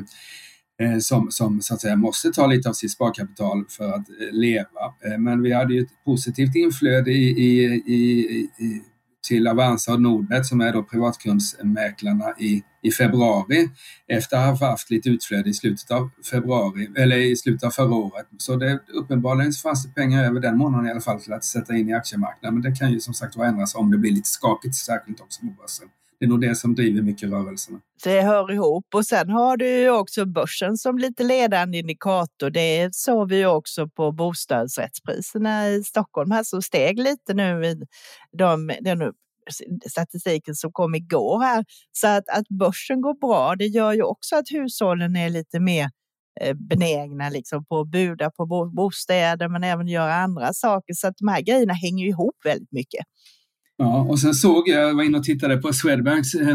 eh, 0.82 1.00
som, 1.00 1.32
som 1.32 1.62
så 1.62 1.74
att 1.74 1.82
säga 1.82 1.96
måste 1.96 2.32
ta 2.32 2.48
lite 2.48 2.70
av 2.70 2.74
sitt 2.74 2.91
sparkapital 2.91 3.65
för 3.70 3.89
att 3.89 4.10
eh, 4.10 4.32
leva. 4.32 4.94
Men 5.18 5.41
vi 5.41 5.53
hade 5.53 5.74
ju 5.74 5.82
ett 5.82 6.03
positivt 6.06 6.56
inflöde 6.56 7.12
i, 7.12 7.29
i, 7.29 7.63
i, 7.88 8.29
i 8.60 8.82
till 9.28 9.48
Avanza 9.48 9.94
och 9.94 10.02
Nordnet 10.02 10.46
som 10.46 10.62
är 10.62 10.74
då 10.74 10.84
privatkundsmäklarna 10.84 12.34
i, 12.40 12.64
i 12.82 12.92
februari 12.92 13.70
efter 14.08 14.38
att 14.38 14.60
ha 14.60 14.70
haft 14.70 14.92
lite 14.92 15.10
utflöde 15.10 15.50
i 15.50 15.54
slutet 15.54 15.92
av 15.92 16.10
februari 16.32 16.90
eller 16.96 17.18
i 17.18 17.36
slutet 17.36 17.64
av 17.64 17.70
förra 17.72 17.96
året. 17.96 18.26
Så 18.38 18.56
det, 18.56 18.80
uppenbarligen 18.94 19.52
fanns 19.52 19.84
det 19.84 19.94
pengar 19.94 20.24
över 20.24 20.40
den 20.40 20.58
månaden 20.58 20.88
i 20.88 20.92
alla 20.92 21.02
fall 21.02 21.22
till 21.22 21.34
att 21.34 21.44
sätta 21.44 21.76
in 21.76 21.90
i 21.90 21.94
aktiemarknaden. 21.94 22.60
Men 22.60 22.72
det 22.72 22.80
kan 22.80 22.92
ju 22.92 23.00
som 23.00 23.14
sagt 23.14 23.36
ändras 23.36 23.76
om 23.76 23.92
det 23.92 23.98
blir 23.98 24.12
lite 24.12 24.30
skakigt, 24.30 24.76
särskilt 24.76 25.22
också 25.22 25.42
på 25.42 25.48
börsen. 25.48 25.88
Det 26.20 26.26
är 26.26 26.30
nog 26.30 26.42
det 26.42 26.56
som 26.56 26.76
driver 26.76 27.02
mycket 27.02 27.30
rörelserna. 27.30 27.80
Det 28.04 28.22
hör 28.22 28.52
ihop 28.52 28.86
och 28.96 29.06
sen 29.06 29.30
har 29.30 29.58
du 29.58 29.68
ju 29.68 29.90
också 29.90 30.26
börsen 30.26 30.78
som 30.78 30.98
lite 30.98 31.24
ledande 31.24 31.78
indikator. 31.78 32.50
Det 32.50 32.96
såg 32.96 33.30
vi 33.30 33.46
också 33.46 33.90
på 33.90 34.12
bostadsrättspriserna 34.12 35.70
i 35.70 35.84
Stockholm 35.84 36.32
här 36.32 36.44
som 36.44 36.62
steg 36.62 37.00
lite 37.00 37.34
nu 37.34 37.66
i 37.66 37.76
de, 38.38 38.72
den 38.82 39.14
statistiken 39.90 40.56
som 40.56 40.72
kom 40.72 40.96
igår 40.96 41.42
här. 41.42 41.66
Så 41.92 42.08
att, 42.08 42.30
att 42.30 42.48
börsen 42.48 43.02
går 43.02 43.14
bra, 43.14 43.56
det 43.56 43.66
gör 43.66 43.94
ju 43.94 44.04
också 44.04 44.36
att 44.36 44.52
hushållen 44.52 45.16
är 45.16 45.30
lite 45.30 45.60
mer 45.60 45.90
eh, 46.42 46.54
benägna 46.54 47.30
liksom 47.30 47.66
på 47.66 47.80
att 47.80 47.88
buda 47.88 48.32
på 48.32 48.72
bostäder 48.76 49.48
men 49.48 49.64
även 49.64 49.88
göra 49.88 50.16
andra 50.16 50.54
saker. 50.54 50.94
Så 50.94 51.08
att 51.08 51.18
de 51.18 51.28
här 51.28 51.42
grejerna 51.42 51.74
hänger 51.74 52.06
ihop 52.06 52.36
väldigt 52.44 52.72
mycket. 52.72 53.06
Ja, 53.81 54.01
och 54.01 54.19
sen 54.19 54.33
såg 54.33 54.67
jag, 54.67 54.89
jag 54.89 54.95
var 54.95 55.03
inne 55.03 55.17
och 55.17 55.24
tittade 55.24 55.57
på 55.57 55.74
Swedbanks 55.74 56.33
eh, 56.36 56.50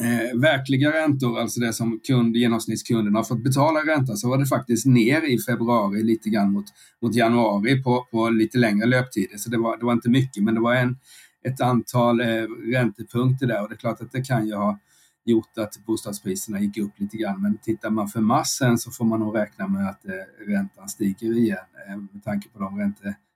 eh, 0.00 0.40
verkliga 0.40 0.92
räntor, 0.92 1.38
alltså 1.38 1.60
det 1.60 1.72
som 1.72 2.00
kund, 2.06 2.36
genomsnittskunden 2.36 3.14
har 3.14 3.24
fått 3.24 3.44
betala 3.44 3.80
ränta, 3.80 4.16
så 4.16 4.28
var 4.28 4.38
det 4.38 4.46
faktiskt 4.46 4.86
ner 4.86 5.22
i 5.22 5.38
februari 5.38 6.02
lite 6.02 6.28
grann 6.28 6.52
mot, 6.52 6.64
mot 7.02 7.14
januari 7.14 7.82
på, 7.82 8.06
på 8.10 8.28
lite 8.28 8.58
längre 8.58 8.86
löptider. 8.86 9.36
Så 9.36 9.50
det 9.50 9.58
var, 9.58 9.76
det 9.76 9.84
var 9.84 9.92
inte 9.92 10.10
mycket, 10.10 10.42
men 10.42 10.54
det 10.54 10.60
var 10.60 10.74
en, 10.74 10.96
ett 11.44 11.60
antal 11.60 12.20
eh, 12.20 12.46
räntepunkter 12.72 13.46
där 13.46 13.62
och 13.62 13.68
det 13.68 13.74
är 13.74 13.78
klart 13.78 14.00
att 14.00 14.12
det 14.12 14.22
kan 14.22 14.46
ju 14.46 14.54
ha 14.54 14.78
gjort 15.24 15.58
att 15.58 15.86
bostadspriserna 15.86 16.60
gick 16.60 16.78
upp 16.78 16.92
lite 16.96 17.16
grann. 17.16 17.42
Men 17.42 17.58
tittar 17.58 17.90
man 17.90 18.08
för 18.08 18.20
massen 18.20 18.78
så 18.78 18.90
får 18.90 19.04
man 19.04 19.20
nog 19.20 19.36
räkna 19.36 19.68
med 19.68 19.88
att 19.88 20.06
eh, 20.06 20.46
räntan 20.48 20.88
stiger 20.88 21.38
igen 21.38 21.58
eh, 21.88 21.96
med 21.96 22.24
tanke 22.24 22.48
på 22.48 22.58
de 22.58 22.78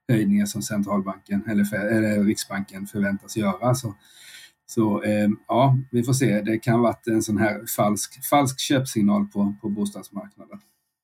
höjningar 0.09 0.45
som 0.45 0.61
centralbanken 0.61 1.43
eller, 1.47 1.75
eller 1.75 2.23
Riksbanken 2.23 2.87
förväntas 2.87 3.37
göra. 3.37 3.75
Så, 3.75 3.95
så 4.65 5.03
eh, 5.03 5.29
ja, 5.47 5.77
vi 5.91 6.03
får 6.03 6.13
se. 6.13 6.41
Det 6.41 6.59
kan 6.59 6.73
ha 6.73 6.81
varit 6.81 7.07
en 7.07 7.21
sån 7.21 7.37
här 7.37 7.61
falsk, 7.75 8.25
falsk 8.29 8.59
köpsignal 8.59 9.27
på, 9.27 9.55
på 9.61 9.69
bostadsmarknaden. 9.69 10.59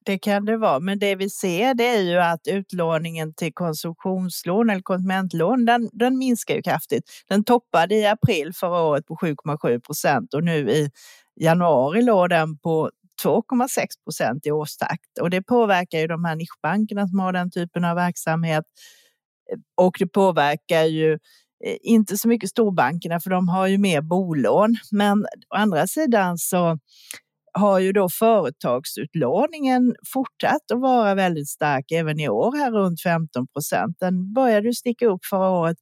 Det 0.06 0.18
kan 0.18 0.46
det 0.46 0.58
vara, 0.58 0.80
men 0.80 1.00
det 1.00 1.16
vi 1.16 1.30
ser 1.30 1.74
det 1.74 1.88
är 1.88 2.02
ju 2.02 2.18
att 2.18 2.48
utlåningen 2.48 3.34
till 3.34 3.54
konsumtionslån 3.54 4.70
eller 4.70 4.82
konsumentlån, 4.82 5.66
den, 5.66 5.90
den 5.94 6.18
minskar 6.18 6.56
ju 6.56 6.62
kraftigt. 6.62 7.04
Den 7.28 7.44
toppade 7.44 7.96
i 7.96 8.06
april 8.06 8.54
förra 8.54 8.82
året 8.82 9.06
på 9.08 9.16
7,7 9.16 9.80
procent 9.80 10.34
och 10.34 10.44
nu 10.44 10.70
i 10.70 10.90
januari 11.40 12.02
låg 12.02 12.30
den 12.30 12.58
på 12.58 12.92
2,6 13.24 13.86
procent 14.04 14.46
i 14.46 14.52
årstakt 14.52 15.20
och 15.22 15.30
det 15.30 15.42
påverkar 15.42 16.00
ju 16.00 16.08
de 16.08 16.26
här 16.26 16.36
nischbankerna 16.36 17.08
som 17.08 17.20
har 17.20 17.34
den 17.34 17.52
typen 17.52 17.86
av 17.86 17.96
verksamhet 17.96 18.64
och 19.76 19.96
det 20.00 20.08
påverkar 20.08 20.84
ju 20.84 21.14
eh, 21.66 21.78
inte 21.82 22.18
så 22.18 22.28
mycket 22.28 22.50
storbankerna 22.50 23.20
för 23.20 23.30
de 23.30 23.50
har 23.50 23.68
ju 23.68 23.78
mer 23.78 24.02
bolån. 24.02 24.76
Men 24.92 25.22
å 25.24 25.56
andra 25.56 25.88
sidan 25.88 26.38
så 26.38 26.78
har 27.54 27.80
ju 27.80 27.92
då 27.92 28.10
företagsutlåningen 28.10 29.96
fortsatt 30.14 30.72
att 30.74 30.82
vara 30.82 31.16
väldigt 31.16 31.50
stark 31.50 31.92
även 31.92 32.20
i 32.20 32.30
år, 32.30 32.58
här 32.58 32.72
runt 32.72 33.02
15 33.02 33.48
procent. 33.48 33.98
Den 34.00 34.34
började 34.34 34.68
ju 34.68 34.74
sticka 34.74 35.08
upp 35.08 35.26
förra 35.26 35.50
året 35.50 35.78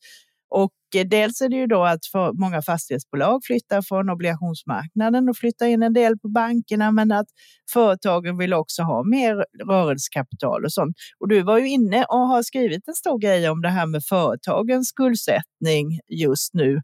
och 0.54 0.72
eh, 0.96 1.08
dels 1.08 1.42
är 1.42 1.50
det 1.50 1.56
ju 1.56 1.68
då 1.68 1.84
att 1.84 2.00
många 2.34 2.62
fastighetsbolag 2.62 3.42
flyttar 3.44 3.82
från 3.82 4.10
obligationsmarknaden 4.10 5.30
och 5.30 5.38
flyttar 5.38 5.66
in 5.66 5.84
en 5.84 5.94
del 5.94 6.18
på 6.20 6.30
bankerna, 6.30 6.92
men 6.92 7.12
att 7.12 7.28
företagen 7.74 8.38
vill 8.38 8.54
också 8.54 8.84
ha 8.84 9.04
mer 9.04 9.46
rörelsekapital 9.68 10.66
och 10.66 10.74
sånt. 10.74 10.96
Och 11.20 11.28
du 11.28 11.42
var 11.42 11.58
ju 11.60 11.70
inne 11.70 12.06
och 12.06 12.28
har 12.28 12.44
skrivit 12.44 12.88
en 12.88 12.94
stor 12.94 13.20
grej 13.20 13.50
om 13.50 13.62
det 13.62 13.70
här 13.70 13.86
med 13.86 14.04
företagens 14.06 14.88
skuldsättning 14.88 16.00
just 16.08 16.54
nu, 16.54 16.82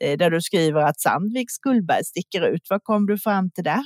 eh, 0.00 0.18
där 0.18 0.30
du 0.30 0.40
skriver 0.40 0.80
att 0.80 1.00
Sandvik 1.00 1.50
skuldberg 1.50 2.04
sticker 2.04 2.48
ut. 2.48 2.66
Vad 2.70 2.82
kom 2.82 3.06
du 3.06 3.18
fram 3.18 3.50
till 3.50 3.64
där? 3.64 3.82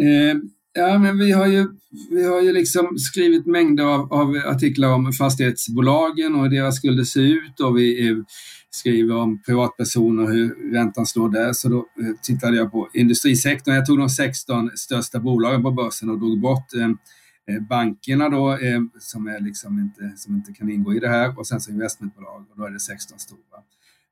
Eh, 0.00 0.36
ja, 0.74 0.98
men 0.98 1.18
vi 1.18 1.32
har 1.32 1.46
ju, 1.46 1.66
vi 2.10 2.24
har 2.24 2.40
ju 2.40 2.52
liksom 2.52 2.98
skrivit 2.98 3.46
mängder 3.46 3.84
av, 3.84 4.12
av, 4.12 4.36
artiklar 4.46 4.88
om 4.88 5.12
fastighetsbolagen 5.12 6.34
och 6.34 6.42
hur 6.42 6.50
deras 6.50 6.76
skulder 6.76 7.04
ser 7.04 7.20
ut 7.20 7.60
och 7.60 7.78
vi 7.78 8.08
är, 8.08 8.24
skriver 8.70 9.16
om 9.16 9.42
privatpersoner 9.42 10.22
och 10.22 10.30
hur 10.30 10.72
räntan 10.72 11.06
slår 11.06 11.28
där. 11.28 11.52
Så 11.52 11.68
då 11.68 11.78
eh, 11.78 12.14
tittade 12.22 12.56
jag 12.56 12.72
på 12.72 12.88
industrisektorn. 12.92 13.74
Jag 13.74 13.86
tog 13.86 13.98
de 13.98 14.08
16 14.08 14.70
största 14.74 15.20
bolagen 15.20 15.62
på 15.62 15.70
börsen 15.70 16.10
och 16.10 16.18
drog 16.18 16.40
bort 16.40 16.74
eh, 16.74 17.54
eh, 17.54 17.62
bankerna 17.62 18.28
då, 18.28 18.52
eh, 18.52 18.80
som, 19.00 19.26
är 19.26 19.40
liksom 19.40 19.78
inte, 19.78 20.12
som 20.16 20.34
inte 20.34 20.52
kan 20.52 20.70
ingå 20.70 20.94
i 20.94 21.00
det 21.00 21.08
här 21.08 21.38
och 21.38 21.46
sen 21.46 21.60
så 21.60 21.70
investmentbolag 21.70 22.44
och 22.50 22.56
då 22.56 22.64
är 22.64 22.70
det 22.70 22.80
16 22.80 23.18
stora. 23.18 23.38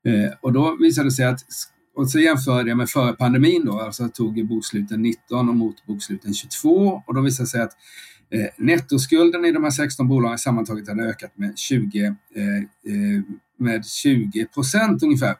Eh, 0.05 0.31
och 0.41 0.53
då 0.53 0.77
visade 0.79 1.07
det 1.07 1.11
sig 1.11 1.25
att 1.25 1.39
och 1.95 2.11
så 2.11 2.19
jämförde 2.19 2.69
jag 2.69 2.77
med 2.77 2.89
före 2.89 3.13
pandemin 3.13 3.65
då, 3.65 3.79
alltså 3.79 4.03
jag 4.03 4.13
tog 4.13 4.47
boksluten 4.47 5.01
19 5.01 5.49
och 5.49 5.55
mot 5.55 5.85
boksluten 5.85 6.33
22 6.33 7.03
och 7.07 7.15
då 7.15 7.21
visade 7.21 7.45
det 7.45 7.49
sig 7.49 7.61
att 7.61 7.73
eh, 8.29 8.49
nettoskulden 8.57 9.45
i 9.45 9.51
de 9.51 9.63
här 9.63 9.71
16 9.71 10.07
bolagen 10.07 10.37
sammantaget 10.37 10.87
hade 10.87 11.03
ökat 11.03 11.37
med 11.37 11.57
20, 11.57 12.05
eh, 12.05 12.13
eh, 12.93 13.21
med 13.59 13.85
20 13.85 14.45
procent 14.45 15.03
ungefär. 15.03 15.35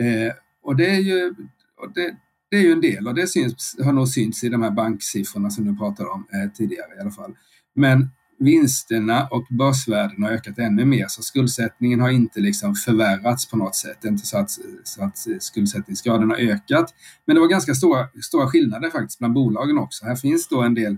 Eh, 0.00 0.32
och 0.62 0.76
det 0.76 0.86
är 0.86 1.00
ju 1.00 1.34
och 1.78 1.92
det, 1.94 2.16
det 2.50 2.56
är 2.56 2.60
ju 2.60 2.72
en 2.72 2.80
del 2.80 3.08
och 3.08 3.14
det 3.14 3.26
syns, 3.26 3.76
har 3.84 3.92
nog 3.92 4.08
synts 4.08 4.44
i 4.44 4.48
de 4.48 4.62
här 4.62 4.70
banksiffrorna 4.70 5.50
som 5.50 5.64
du 5.64 5.76
pratade 5.76 6.08
om 6.08 6.26
eh, 6.32 6.50
tidigare 6.52 6.96
i 6.98 7.00
alla 7.00 7.10
fall. 7.10 7.34
Men 7.74 8.10
vinsterna 8.38 9.28
och 9.30 9.46
börsvärdena 9.50 10.26
har 10.26 10.32
ökat 10.32 10.58
ännu 10.58 10.84
mer 10.84 11.06
så 11.08 11.22
skuldsättningen 11.22 12.00
har 12.00 12.10
inte 12.10 12.40
liksom 12.40 12.74
förvärrats 12.74 13.50
på 13.50 13.56
något 13.56 13.76
sätt. 13.76 13.98
Det 14.00 14.08
är 14.08 14.12
inte 14.12 14.26
så 14.26 14.38
att, 14.38 14.50
så 14.84 15.04
att 15.04 15.26
skuldsättningsgraden 15.40 16.30
har 16.30 16.36
ökat. 16.36 16.94
Men 17.24 17.34
det 17.34 17.40
var 17.40 17.48
ganska 17.48 17.74
stora, 17.74 18.08
stora 18.22 18.46
skillnader 18.46 18.90
faktiskt 18.90 19.18
bland 19.18 19.34
bolagen 19.34 19.78
också. 19.78 20.04
Här 20.04 20.16
finns 20.16 20.48
då 20.48 20.62
en 20.62 20.74
del 20.74 20.92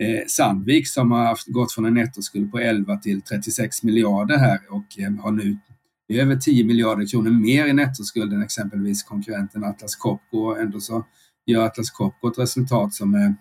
eh, 0.00 0.26
Sandvik 0.28 0.88
som 0.88 1.12
har 1.12 1.24
haft, 1.24 1.46
gått 1.46 1.72
från 1.72 1.84
en 1.84 1.94
nettoskuld 1.94 2.50
på 2.52 2.58
11 2.58 2.96
till 2.96 3.22
36 3.22 3.82
miljarder 3.82 4.36
här 4.36 4.60
och 4.70 4.98
eh, 4.98 5.12
har 5.22 5.32
nu 5.32 5.58
över 6.08 6.36
10 6.36 6.64
miljarder 6.64 7.06
kronor 7.06 7.30
mer 7.30 7.66
i 7.66 7.72
nettoskuld 7.72 8.32
än 8.32 8.42
exempelvis 8.42 9.02
konkurrenten 9.02 9.64
Atlas 9.64 9.96
Copco. 9.96 10.54
Ändå 10.54 10.80
så 10.80 11.06
gör 11.46 11.64
Atlas 11.64 11.90
Copco 11.90 12.28
ett 12.28 12.38
resultat 12.38 12.94
som 12.94 13.14
är 13.14 13.34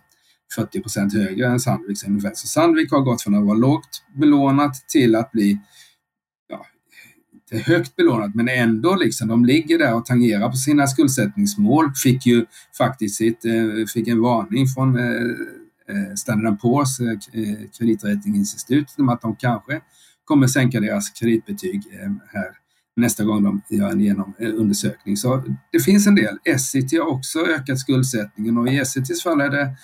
40 0.56 0.82
procent 0.82 1.14
högre 1.14 1.48
än 1.48 1.60
Sandviks 1.60 2.04
ungefär. 2.04 2.32
Så 2.34 2.48
Sandvik 2.48 2.92
har 2.92 3.02
gått 3.02 3.22
från 3.22 3.36
att 3.36 3.46
vara 3.46 3.58
lågt 3.58 4.04
belånat 4.16 4.74
till 4.88 5.16
att 5.16 5.32
bli 5.32 5.60
ja, 6.50 6.66
inte 7.34 7.72
högt 7.72 7.96
belånat, 7.96 8.36
men 8.36 8.50
ändå 8.50 8.96
liksom, 8.96 9.28
de 9.28 9.46
ligger 9.46 9.80
där 9.80 9.94
och 9.94 10.06
tangerar 10.06 10.50
på 10.50 10.56
sina 10.56 10.88
skuldsättningsmål. 10.88 11.92
Fick 12.04 12.26
ju 12.26 12.46
faktiskt 12.78 13.16
sitt, 13.16 13.46
eh, 13.46 13.86
fick 13.94 14.08
en 14.08 14.22
varning 14.22 14.68
från 14.68 15.00
eh, 15.00 15.22
eh, 15.90 16.14
Standard 16.16 16.60
Poor's 16.62 17.20
kreditratinginstitut 17.78 18.96
om 18.98 19.10
att 19.10 19.22
de 19.22 19.36
kanske 19.36 19.82
kommer 20.26 20.48
sänka 20.48 20.80
deras 20.80 21.10
kreditbetyg 21.10 21.82
här 22.34 22.68
nästa 22.96 23.24
gång 23.24 23.44
de 23.44 23.62
gör 23.70 23.90
en 23.90 24.02
genom 24.02 24.34
undersökning. 24.40 25.18
Så 25.18 25.44
det 25.72 25.80
finns 25.80 26.08
en 26.08 26.16
del. 26.16 26.38
Essity 26.44 26.98
har 26.98 27.08
också 27.08 27.40
ökat 27.40 27.80
skuldsättningen 27.80 28.58
och 28.58 28.68
i 28.68 28.78
Essitys 28.78 29.24
fall 29.24 29.42
är 29.42 29.50
det 29.50 29.76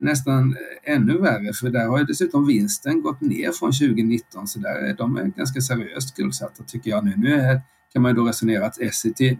nästan 0.00 0.56
eh, 0.84 0.94
ännu 0.94 1.18
värre 1.18 1.52
för 1.52 1.70
där 1.70 1.86
har 1.86 1.98
ju 1.98 2.04
dessutom 2.04 2.46
vinsten 2.46 3.02
gått 3.02 3.20
ner 3.20 3.52
från 3.52 3.72
2019 3.72 4.46
så 4.46 4.58
där 4.58 4.74
är 4.74 4.94
de 4.94 5.32
ganska 5.36 5.60
seriöst 5.60 6.08
skuldsatta 6.08 6.64
tycker 6.64 6.90
jag 6.90 7.04
nu. 7.04 7.14
Nu 7.16 7.34
är, 7.34 7.60
kan 7.92 8.02
man 8.02 8.10
ju 8.10 8.16
då 8.16 8.24
resonera 8.24 8.66
att 8.66 8.80
Essity, 8.80 9.38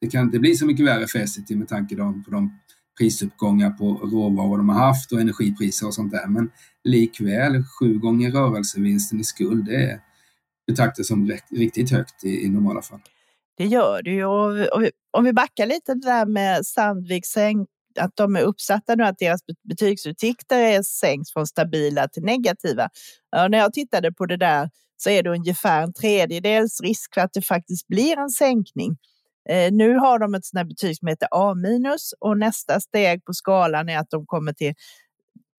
det 0.00 0.10
kan 0.10 0.24
inte 0.24 0.38
bli 0.38 0.54
så 0.54 0.66
mycket 0.66 0.86
värre 0.86 1.06
för 1.06 1.18
Essity 1.18 1.56
med 1.56 1.68
tanke 1.68 1.96
på 1.96 2.30
de 2.30 2.58
prisuppgångar 2.98 3.70
på 3.70 3.92
råvaror 3.92 4.58
de 4.58 4.68
har 4.68 4.86
haft 4.86 5.12
och 5.12 5.20
energipriser 5.20 5.86
och 5.86 5.94
sånt 5.94 6.12
där 6.12 6.26
men 6.26 6.50
likväl 6.84 7.62
sju 7.78 7.98
gånger 7.98 8.30
rörelsevinsten 8.30 9.20
i 9.20 9.24
skuld 9.24 9.64
det 9.64 9.90
är 9.90 10.00
betraktas 10.66 11.06
som 11.06 11.30
riktigt 11.50 11.90
högt 11.90 12.24
i, 12.24 12.44
i 12.44 12.48
normala 12.48 12.82
fall. 12.82 13.00
Det 13.56 13.64
gör 13.64 14.02
det 14.02 14.10
ju. 14.10 14.24
Och, 14.24 14.90
om 15.10 15.24
vi 15.24 15.32
backar 15.32 15.66
lite 15.66 15.94
det 15.94 16.06
där 16.06 16.26
med 16.26 16.66
Sandvik 16.66 17.26
sänk 17.26 17.68
att 17.98 18.12
de 18.14 18.36
är 18.36 18.40
uppsatta 18.40 18.94
nu, 18.94 19.04
att 19.04 19.18
deras 19.18 19.40
betygsutsikter 19.68 20.58
är 20.58 20.82
sänks 20.82 21.32
från 21.32 21.46
stabila 21.46 22.08
till 22.08 22.22
negativa. 22.22 22.88
Ja, 23.30 23.48
när 23.48 23.58
jag 23.58 23.72
tittade 23.72 24.12
på 24.12 24.26
det 24.26 24.36
där 24.36 24.70
så 24.96 25.10
är 25.10 25.22
det 25.22 25.30
ungefär 25.30 25.82
en 25.82 25.92
tredjedels 25.92 26.80
risk 26.80 27.14
för 27.14 27.20
att 27.20 27.32
det 27.32 27.42
faktiskt 27.42 27.86
blir 27.86 28.18
en 28.18 28.30
sänkning. 28.30 28.96
Eh, 29.48 29.72
nu 29.72 29.96
har 29.96 30.18
de 30.18 30.34
ett 30.34 30.44
sånt 30.44 30.68
betyg 30.68 30.96
som 30.96 31.08
heter 31.08 31.28
A 31.30 31.54
minus 31.54 32.14
och 32.20 32.38
nästa 32.38 32.80
steg 32.80 33.24
på 33.24 33.32
skalan 33.32 33.88
är 33.88 33.98
att 33.98 34.10
de 34.10 34.26
kommer 34.26 34.52
till 34.52 34.74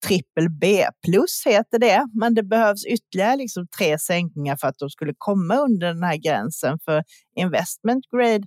trippel 0.06 0.50
B 0.50 0.86
plus 1.06 1.42
heter 1.46 1.78
det, 1.78 2.06
men 2.14 2.34
det 2.34 2.42
behövs 2.42 2.86
ytterligare 2.86 3.36
liksom 3.36 3.66
tre 3.78 3.98
sänkningar 3.98 4.56
för 4.56 4.68
att 4.68 4.78
de 4.78 4.90
skulle 4.90 5.14
komma 5.18 5.56
under 5.56 5.86
den 5.86 6.02
här 6.02 6.16
gränsen 6.16 6.78
för 6.84 7.04
investment 7.36 8.04
grade 8.10 8.46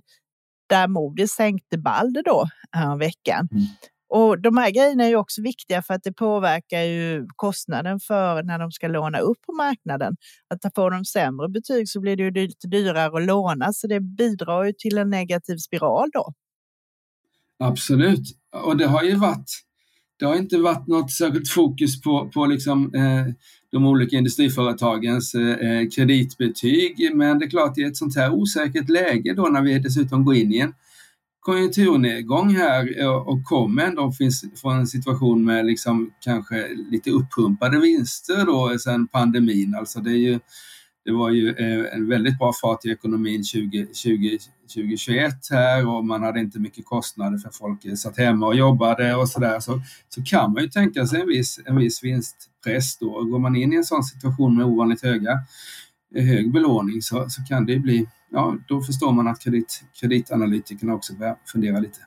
där 0.70 0.86
Moody's 0.86 1.26
sänkte 1.26 1.78
Balder 1.78 2.22
då 2.22 2.46
veckan. 2.98 3.48
Mm. 3.52 3.64
Och 4.08 4.40
de 4.40 4.56
här 4.56 4.70
grejerna 4.70 5.04
är 5.04 5.08
ju 5.08 5.16
också 5.16 5.42
viktiga 5.42 5.82
för 5.82 5.94
att 5.94 6.02
det 6.02 6.12
påverkar 6.12 6.80
ju 6.80 7.26
kostnaden 7.36 8.00
för 8.00 8.42
när 8.42 8.58
de 8.58 8.72
ska 8.72 8.88
låna 8.88 9.18
upp 9.18 9.38
på 9.46 9.52
marknaden. 9.52 10.16
Att 10.48 10.74
får 10.74 10.90
de 10.90 11.04
sämre 11.04 11.48
betyg 11.48 11.88
så 11.88 12.00
blir 12.00 12.16
det 12.16 12.22
ju 12.22 12.30
lite 12.30 12.68
dyrare 12.68 13.16
att 13.18 13.26
låna 13.26 13.72
så 13.72 13.86
det 13.86 14.00
bidrar 14.00 14.64
ju 14.64 14.72
till 14.72 14.98
en 14.98 15.10
negativ 15.10 15.56
spiral 15.56 16.08
då. 16.12 16.32
Absolut, 17.58 18.38
och 18.64 18.76
det 18.76 18.86
har 18.86 19.02
ju 19.02 19.14
varit 19.14 19.50
det 20.20 20.26
har 20.26 20.36
inte 20.36 20.58
varit 20.58 20.86
något 20.86 21.12
särskilt 21.12 21.48
fokus 21.48 22.00
på, 22.00 22.30
på 22.34 22.46
liksom, 22.46 22.94
eh, 22.94 23.26
de 23.72 23.86
olika 23.86 24.16
industriföretagens 24.16 25.34
eh, 25.34 25.48
eh, 25.48 25.88
kreditbetyg. 25.88 27.10
Men 27.14 27.38
det 27.38 27.44
är 27.44 27.50
klart, 27.50 27.78
i 27.78 27.82
ett 27.82 27.96
sånt 27.96 28.16
här 28.16 28.32
osäkert 28.32 28.88
läge 28.88 29.34
då 29.34 29.42
när 29.42 29.62
vi 29.62 29.78
dessutom 29.78 30.24
går 30.24 30.34
in 30.34 30.52
i 30.52 30.58
en 30.58 30.74
konjunkturnedgång 31.40 32.54
här 32.54 33.00
eh, 33.00 33.10
och 33.10 33.44
kommer 33.44 33.82
ändå 33.82 34.12
från 34.60 34.78
en 34.78 34.86
situation 34.86 35.44
med 35.44 35.66
liksom 35.66 36.10
kanske 36.20 36.68
lite 36.90 37.10
uppumpade 37.10 37.80
vinster 37.80 38.46
då 38.46 38.70
eh, 38.70 38.76
sen 38.76 39.08
pandemin. 39.08 39.74
Alltså 39.78 40.00
det 40.00 40.10
är 40.10 40.18
ju 40.18 40.40
det 41.04 41.12
var 41.12 41.30
ju 41.30 41.48
eh, 41.48 41.94
en 41.94 42.08
väldigt 42.08 42.38
bra 42.38 42.52
fart 42.60 42.84
i 42.84 42.90
ekonomin 42.90 43.42
2020, 43.42 44.38
2021 44.74 45.32
här 45.50 45.88
och 45.88 46.04
man 46.04 46.22
hade 46.22 46.40
inte 46.40 46.58
mycket 46.58 46.84
kostnader 46.84 47.38
för 47.38 47.50
folk 47.50 47.98
satt 47.98 48.18
hemma 48.18 48.46
och 48.46 48.54
jobbade 48.54 49.14
och 49.14 49.28
sådär. 49.28 49.60
Så, 49.60 49.80
så 50.08 50.22
kan 50.22 50.52
man 50.52 50.62
ju 50.62 50.68
tänka 50.68 51.06
sig 51.06 51.20
en 51.20 51.28
viss, 51.28 51.60
en 51.66 51.76
viss 51.76 52.04
vinstpress 52.04 52.98
då. 52.98 53.24
Går 53.24 53.38
man 53.38 53.56
in 53.56 53.72
i 53.72 53.76
en 53.76 53.84
sån 53.84 54.02
situation 54.02 54.56
med 54.56 54.66
ovanligt 54.66 55.02
höga, 55.02 55.32
eh, 56.14 56.24
hög 56.24 56.52
belåning 56.52 57.02
så, 57.02 57.26
så 57.28 57.42
kan 57.42 57.66
det 57.66 57.78
bli, 57.78 58.08
ja 58.30 58.56
då 58.68 58.82
förstår 58.82 59.12
man 59.12 59.28
att 59.28 59.40
kredit, 59.40 59.84
kreditanalytikerna 60.00 60.94
också 60.94 61.14
börjar 61.14 61.36
fundera 61.52 61.80
lite. 61.80 62.00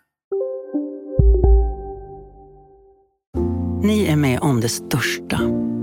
Ni 3.84 4.06
är 4.06 4.16
med 4.16 4.40
om 4.40 4.62
det 4.62 4.70
största. 4.70 5.40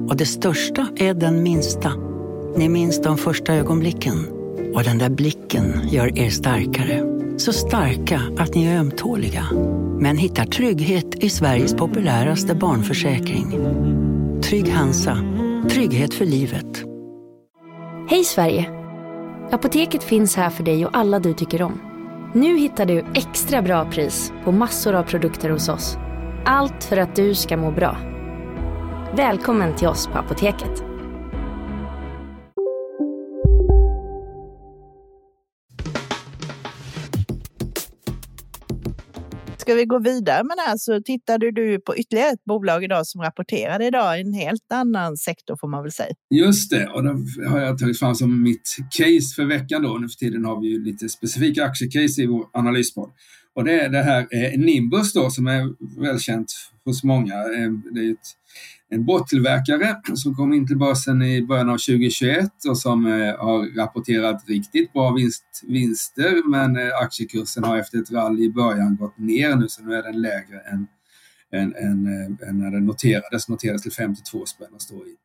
Och 0.09 0.17
det 0.17 0.27
största 0.27 0.89
är 0.97 1.15
den 1.15 1.43
minsta. 1.43 1.93
Ni 2.57 2.69
minns 2.69 3.03
de 3.03 3.17
första 3.17 3.55
ögonblicken. 3.55 4.27
Och 4.75 4.85
den 4.85 4.99
där 4.99 5.11
blicken 5.11 5.89
gör 5.89 6.19
er 6.19 6.31
starkare. 6.31 7.03
Så 7.37 7.53
starka 7.53 8.21
att 8.39 8.55
ni 8.55 8.67
är 8.67 8.79
ömtåliga. 8.79 9.45
Men 10.01 10.17
hittar 10.17 10.45
trygghet 10.45 11.15
i 11.25 11.31
Sveriges 11.31 11.75
populäraste 11.75 12.55
barnförsäkring. 12.55 13.59
Trygg 14.43 14.73
Hansa. 14.73 15.19
Trygghet 15.71 16.15
för 16.15 16.25
livet. 16.25 16.85
Hej 18.09 18.25
Sverige! 18.25 18.71
Apoteket 19.51 20.03
finns 20.03 20.37
här 20.37 20.51
för 20.51 20.65
dig 20.65 20.87
och 20.87 20.97
alla 20.97 21.19
du 21.19 21.35
tycker 21.35 21.63
om. 21.63 21.81
Nu 22.35 22.59
hittar 22.59 22.87
du 22.87 23.05
extra 23.15 23.63
bra 23.63 23.91
pris 23.91 24.33
på 24.45 24.53
massor 24.53 24.95
av 24.95 25.03
produkter 25.03 25.51
hos 25.51 25.69
oss. 25.69 25.97
Allt 26.45 26.85
för 26.85 26.97
att 26.97 27.17
du 27.17 27.35
ska 27.35 27.57
må 27.57 27.71
bra. 27.71 27.97
Välkommen 29.17 29.77
till 29.77 29.89
oss 29.89 30.07
på 30.07 30.19
Apoteket. 30.19 30.90
Ska 39.71 39.75
vi 39.77 39.85
gå 39.85 39.99
vidare 39.99 40.45
med 40.45 40.57
det 40.57 40.61
här 40.61 40.77
så 40.77 40.93
alltså, 40.93 41.03
tittade 41.05 41.51
du 41.53 41.81
på 41.81 41.97
ytterligare 41.97 42.31
ett 42.31 42.45
bolag 42.45 42.85
idag 42.85 43.07
som 43.07 43.21
rapporterade 43.21 43.87
idag 43.87 44.19
i 44.19 44.21
en 44.21 44.33
helt 44.33 44.73
annan 44.73 45.17
sektor 45.17 45.57
får 45.61 45.69
man 45.69 45.83
väl 45.83 45.93
säga. 45.93 46.15
Just 46.31 46.71
det, 46.71 46.87
och 46.87 47.05
då 47.05 47.11
har 47.49 47.61
jag 47.61 47.79
tagit 47.79 47.99
fram 47.99 48.15
som 48.15 48.43
mitt 48.43 48.77
case 48.91 49.35
för 49.37 49.45
veckan 49.45 49.83
då. 49.83 49.99
Nu 49.99 50.09
för 50.09 50.17
tiden 50.17 50.45
har 50.45 50.61
vi 50.61 50.69
ju 50.69 50.85
lite 50.85 51.09
specifika 51.09 51.65
aktiecase 51.65 52.23
i 52.23 52.27
vår 52.27 52.47
analyspodd. 52.53 53.11
Och 53.55 53.65
det 53.65 53.81
är 53.81 53.89
det 53.89 54.03
här 54.03 54.21
eh, 54.21 54.59
Nimbus 54.59 55.13
då 55.13 55.31
som 55.31 55.47
är 55.47 55.63
välkänt 56.01 56.53
hos 56.85 57.05
många. 57.05 57.35
Eh, 57.35 57.71
det 57.95 58.01
är 58.01 58.13
ett, 58.13 58.29
en 58.91 59.05
båttillverkare 59.05 60.01
som 60.15 60.35
kom 60.35 60.53
in 60.53 60.67
till 60.67 60.79
börsen 60.79 61.23
i 61.23 61.43
början 61.43 61.69
av 61.69 61.79
2021 61.79 62.51
och 62.69 62.79
som 62.79 63.07
eh, 63.07 63.13
har 63.13 63.77
rapporterat 63.77 64.49
riktigt 64.49 64.93
bra 64.93 65.13
vinst, 65.13 65.63
vinster 65.63 66.51
men 66.51 66.77
eh, 66.77 66.97
aktiekursen 67.03 67.65
har 67.65 67.77
efter 67.77 67.99
ett 67.99 68.11
rally 68.11 68.45
i 68.45 68.51
början 68.51 68.97
gått 68.97 69.19
ner 69.19 69.57
nu 69.57 69.69
så 69.69 69.83
nu 69.83 69.95
är 69.95 70.03
den 70.03 70.21
lägre 70.21 70.61
än, 70.61 70.87
än, 71.53 71.75
än, 71.75 72.07
eh, 72.07 72.49
än 72.49 72.59
när 72.59 72.71
den 72.71 72.87
noterades. 72.87 73.49
Noterades 73.49 73.83
till 73.83 73.93
52 73.93 74.47
spänn 74.47 74.75
och 74.75 74.83
står 74.83 75.07
i 75.07 75.17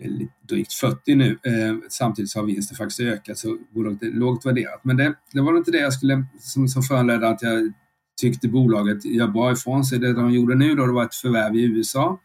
eh, 0.00 0.26
drygt 0.48 0.72
40 0.72 1.14
nu. 1.14 1.38
Eh, 1.42 1.76
samtidigt 1.88 2.30
så 2.30 2.38
har 2.38 2.46
vinsten 2.46 2.76
faktiskt 2.76 3.00
ökat 3.00 3.38
så 3.38 3.58
bolaget 3.74 4.02
är 4.02 4.10
lågt 4.10 4.46
värderat. 4.46 4.80
Men 4.84 4.96
det, 4.96 5.14
det 5.32 5.40
var 5.40 5.56
inte 5.56 5.70
det 5.70 5.80
jag 5.80 5.92
skulle, 5.92 6.24
som, 6.38 6.68
som 6.68 6.82
föranledde 6.82 7.28
att 7.28 7.42
jag 7.42 7.72
tyckte 8.20 8.48
bolaget 8.48 9.04
gör 9.04 9.28
bra 9.28 9.52
ifrån 9.52 9.84
sig. 9.84 9.98
Det 9.98 10.12
de 10.12 10.30
gjorde 10.30 10.54
nu 10.54 10.74
då, 10.74 10.86
det 10.86 10.92
var 10.92 11.04
ett 11.04 11.14
förvärv 11.14 11.56
i 11.56 11.64
USA 11.64 12.20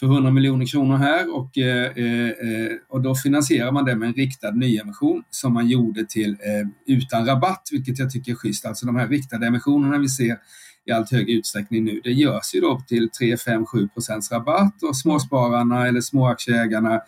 för 0.00 0.06
100 0.06 0.30
miljoner 0.30 0.66
kronor 0.66 0.96
här 0.96 1.36
och, 1.36 1.58
eh, 1.58 1.84
eh, 1.84 2.72
och 2.88 3.02
då 3.02 3.14
finansierar 3.14 3.72
man 3.72 3.84
det 3.84 3.96
med 3.96 4.08
en 4.08 4.14
riktad 4.14 4.50
nyemission 4.50 5.22
som 5.30 5.54
man 5.54 5.68
gjorde 5.68 6.04
till 6.04 6.30
eh, 6.30 6.94
utan 6.96 7.26
rabatt, 7.26 7.68
vilket 7.72 7.98
jag 7.98 8.10
tycker 8.10 8.32
är 8.32 8.36
schysst. 8.36 8.66
Alltså 8.66 8.86
de 8.86 8.96
här 8.96 9.08
riktade 9.08 9.46
emissionerna 9.46 9.98
vi 9.98 10.08
ser 10.08 10.38
i 10.86 10.92
allt 10.92 11.10
högre 11.10 11.32
utsträckning 11.32 11.84
nu. 11.84 12.00
Det 12.04 12.12
görs 12.12 12.54
ju 12.54 12.60
då 12.60 12.80
till 12.88 13.10
3, 13.10 13.36
5, 13.36 13.66
7 13.66 13.88
procents 13.88 14.32
rabatt 14.32 14.82
och 14.82 14.96
småspararna 14.96 15.86
eller 15.86 16.00
småaktieägarna 16.00 17.00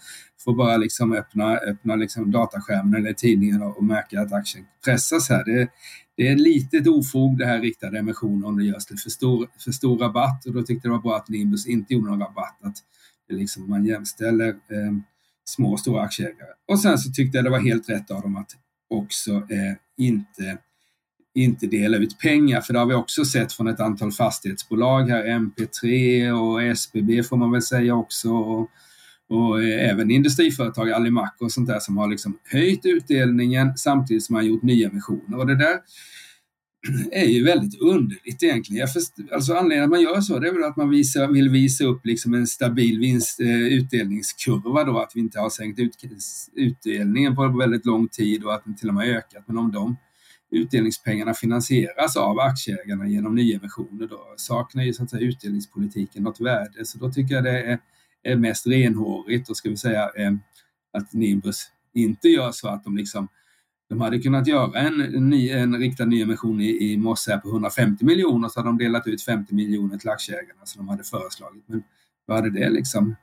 får 0.45 0.55
bara 0.55 0.77
liksom 0.77 1.13
öppna, 1.13 1.57
öppna 1.57 1.97
liksom 1.97 2.31
dataskärmen 2.31 2.95
eller 2.95 3.13
tidningen 3.13 3.63
och 3.63 3.85
märka 3.85 4.21
att 4.21 4.33
aktien 4.33 4.65
pressas 4.85 5.29
här. 5.29 5.45
Det, 5.45 5.69
det 6.21 6.29
är 6.29 6.33
ett 6.33 6.41
litet 6.41 6.87
ofog 6.87 7.39
det 7.39 7.47
här 7.47 7.61
riktade 7.61 7.99
emissioner 7.99 8.49
om 8.49 8.57
det 8.59 8.65
görs 8.65 8.85
till 8.85 8.99
för 8.99 9.11
stor, 9.11 9.49
för 9.59 9.73
stor 9.73 9.99
rabatt 9.99 10.47
och 10.47 10.53
då 10.53 10.63
tyckte 10.63 10.89
jag 10.89 10.95
det 10.95 10.97
var 10.97 11.03
bra 11.03 11.17
att 11.17 11.29
Nimbus 11.29 11.67
inte 11.67 11.95
gjorde 11.95 12.11
någon 12.11 12.21
rabatt. 12.21 12.59
Att 12.63 12.77
det 13.29 13.35
liksom, 13.35 13.71
man 13.71 13.85
jämställer 13.85 14.49
eh, 14.49 14.93
små 15.45 15.73
och 15.73 15.81
stora 15.81 16.03
aktieägare. 16.03 16.51
Och 16.69 16.81
sen 16.81 16.99
så 16.99 17.11
tyckte 17.11 17.39
jag 17.39 17.45
det 17.45 17.51
var 17.51 17.61
helt 17.61 17.89
rätt 17.89 18.11
av 18.11 18.23
dem 18.23 18.37
att 18.37 18.51
också 18.91 19.31
eh, 19.31 19.75
inte 19.97 20.59
inte 21.35 21.67
dela 21.67 21.97
ut 21.97 22.19
pengar, 22.19 22.61
för 22.61 22.73
det 22.73 22.79
har 22.79 22.87
vi 22.87 22.95
också 22.95 23.25
sett 23.25 23.53
från 23.53 23.69
ett 23.69 23.81
antal 23.81 24.13
fastighetsbolag 24.13 25.03
här, 25.03 25.25
MP3 25.25 26.31
och 26.31 26.63
SBB 26.63 27.23
får 27.23 27.37
man 27.37 27.53
väl 27.53 27.63
säga 27.63 27.95
också. 27.95 28.33
Och, 28.33 28.71
och 29.31 29.63
eh, 29.63 29.91
även 29.91 30.11
industriföretag, 30.11 30.91
Alimak 30.91 31.37
och 31.41 31.53
sånt 31.53 31.69
där 31.69 31.81
som 31.81 31.97
har 31.97 32.09
liksom 32.09 32.39
höjt 32.45 32.87
utdelningen 32.87 33.77
samtidigt 33.77 34.25
som 34.25 34.35
man 34.35 34.47
gjort 34.47 34.63
nyemissioner. 34.63 35.39
Och 35.39 35.47
det 35.47 35.57
där 35.57 35.79
är 37.13 37.25
ju 37.25 37.45
väldigt 37.45 37.81
underligt 37.81 38.43
egentligen. 38.43 38.89
Först, 38.89 39.13
alltså 39.33 39.55
anledningen 39.55 39.85
att 39.85 39.91
man 39.91 40.01
gör 40.01 40.21
så 40.21 40.39
det 40.39 40.49
är 40.49 40.53
väl 40.53 40.65
att 40.65 40.77
man 40.77 40.91
visar, 40.91 41.29
vill 41.29 41.49
visa 41.49 41.85
upp 41.85 42.07
liksom 42.07 42.35
en 42.35 42.47
stabil 42.47 42.99
vinst, 42.99 43.41
eh, 43.41 43.49
utdelningskurva 43.49 44.85
då, 44.85 44.99
att 44.99 45.13
vi 45.15 45.21
inte 45.21 45.41
har 45.41 45.51
sänkt 45.51 45.79
ut, 45.79 45.97
utdelningen 46.53 47.37
på 47.37 47.59
väldigt 47.59 47.87
lång 47.87 48.09
tid 48.09 48.45
och 48.45 48.55
att 48.55 48.65
den 48.65 48.77
till 48.77 48.89
och 48.89 48.95
med 48.95 49.17
ökat. 49.17 49.45
Men 49.47 49.59
om 49.59 49.73
de 49.73 49.97
utdelningspengarna 50.51 51.35
finansieras 51.35 52.17
av 52.17 52.41
aktieägarna 52.41 53.09
genom 53.09 53.35
nyemissioner 53.35 54.07
då 54.07 54.35
saknar 54.37 54.83
ju 54.83 54.93
så 54.93 55.03
att 55.03 55.11
säga, 55.11 55.29
utdelningspolitiken 55.29 56.23
något 56.23 56.41
värde. 56.41 56.85
Så 56.85 56.99
då 56.99 57.13
tycker 57.13 57.35
jag 57.35 57.45
det 57.45 57.63
är, 57.63 57.79
är 58.23 58.37
mest 58.37 58.67
renhårigt 58.67 59.51
och 59.51 59.57
ska 59.57 59.69
vi 59.69 59.77
säga 59.77 60.11
eh, 60.17 60.33
att 60.93 61.13
Nimbus 61.13 61.67
inte 61.95 62.29
gör 62.29 62.53
så 62.53 62.69
att 62.69 62.85
de 62.85 62.97
liksom 62.97 63.29
de 63.89 64.01
hade 64.01 64.19
kunnat 64.19 64.47
göra 64.47 64.81
en, 64.81 65.01
en, 65.01 65.31
ny, 65.31 65.51
en 65.51 65.79
riktad 65.79 66.05
nyemission 66.05 66.61
i, 66.61 66.93
i 66.93 66.97
morse 66.97 67.39
på 67.39 67.49
150 67.49 68.05
miljoner 68.05 68.49
så 68.49 68.61
hade 68.61 68.69
de 68.69 68.79
delat 68.79 69.07
ut 69.07 69.23
50 69.23 69.55
miljoner 69.55 69.99
till 69.99 70.09
aktieägarna 70.09 70.61
som 70.65 70.87
de 70.87 70.89
hade 70.89 71.05
föreslagit. 71.05 71.65
Men 71.67 71.83
vad 72.27 72.37
hade 72.37 72.51
det 72.51 72.71
liksom? 72.71 73.17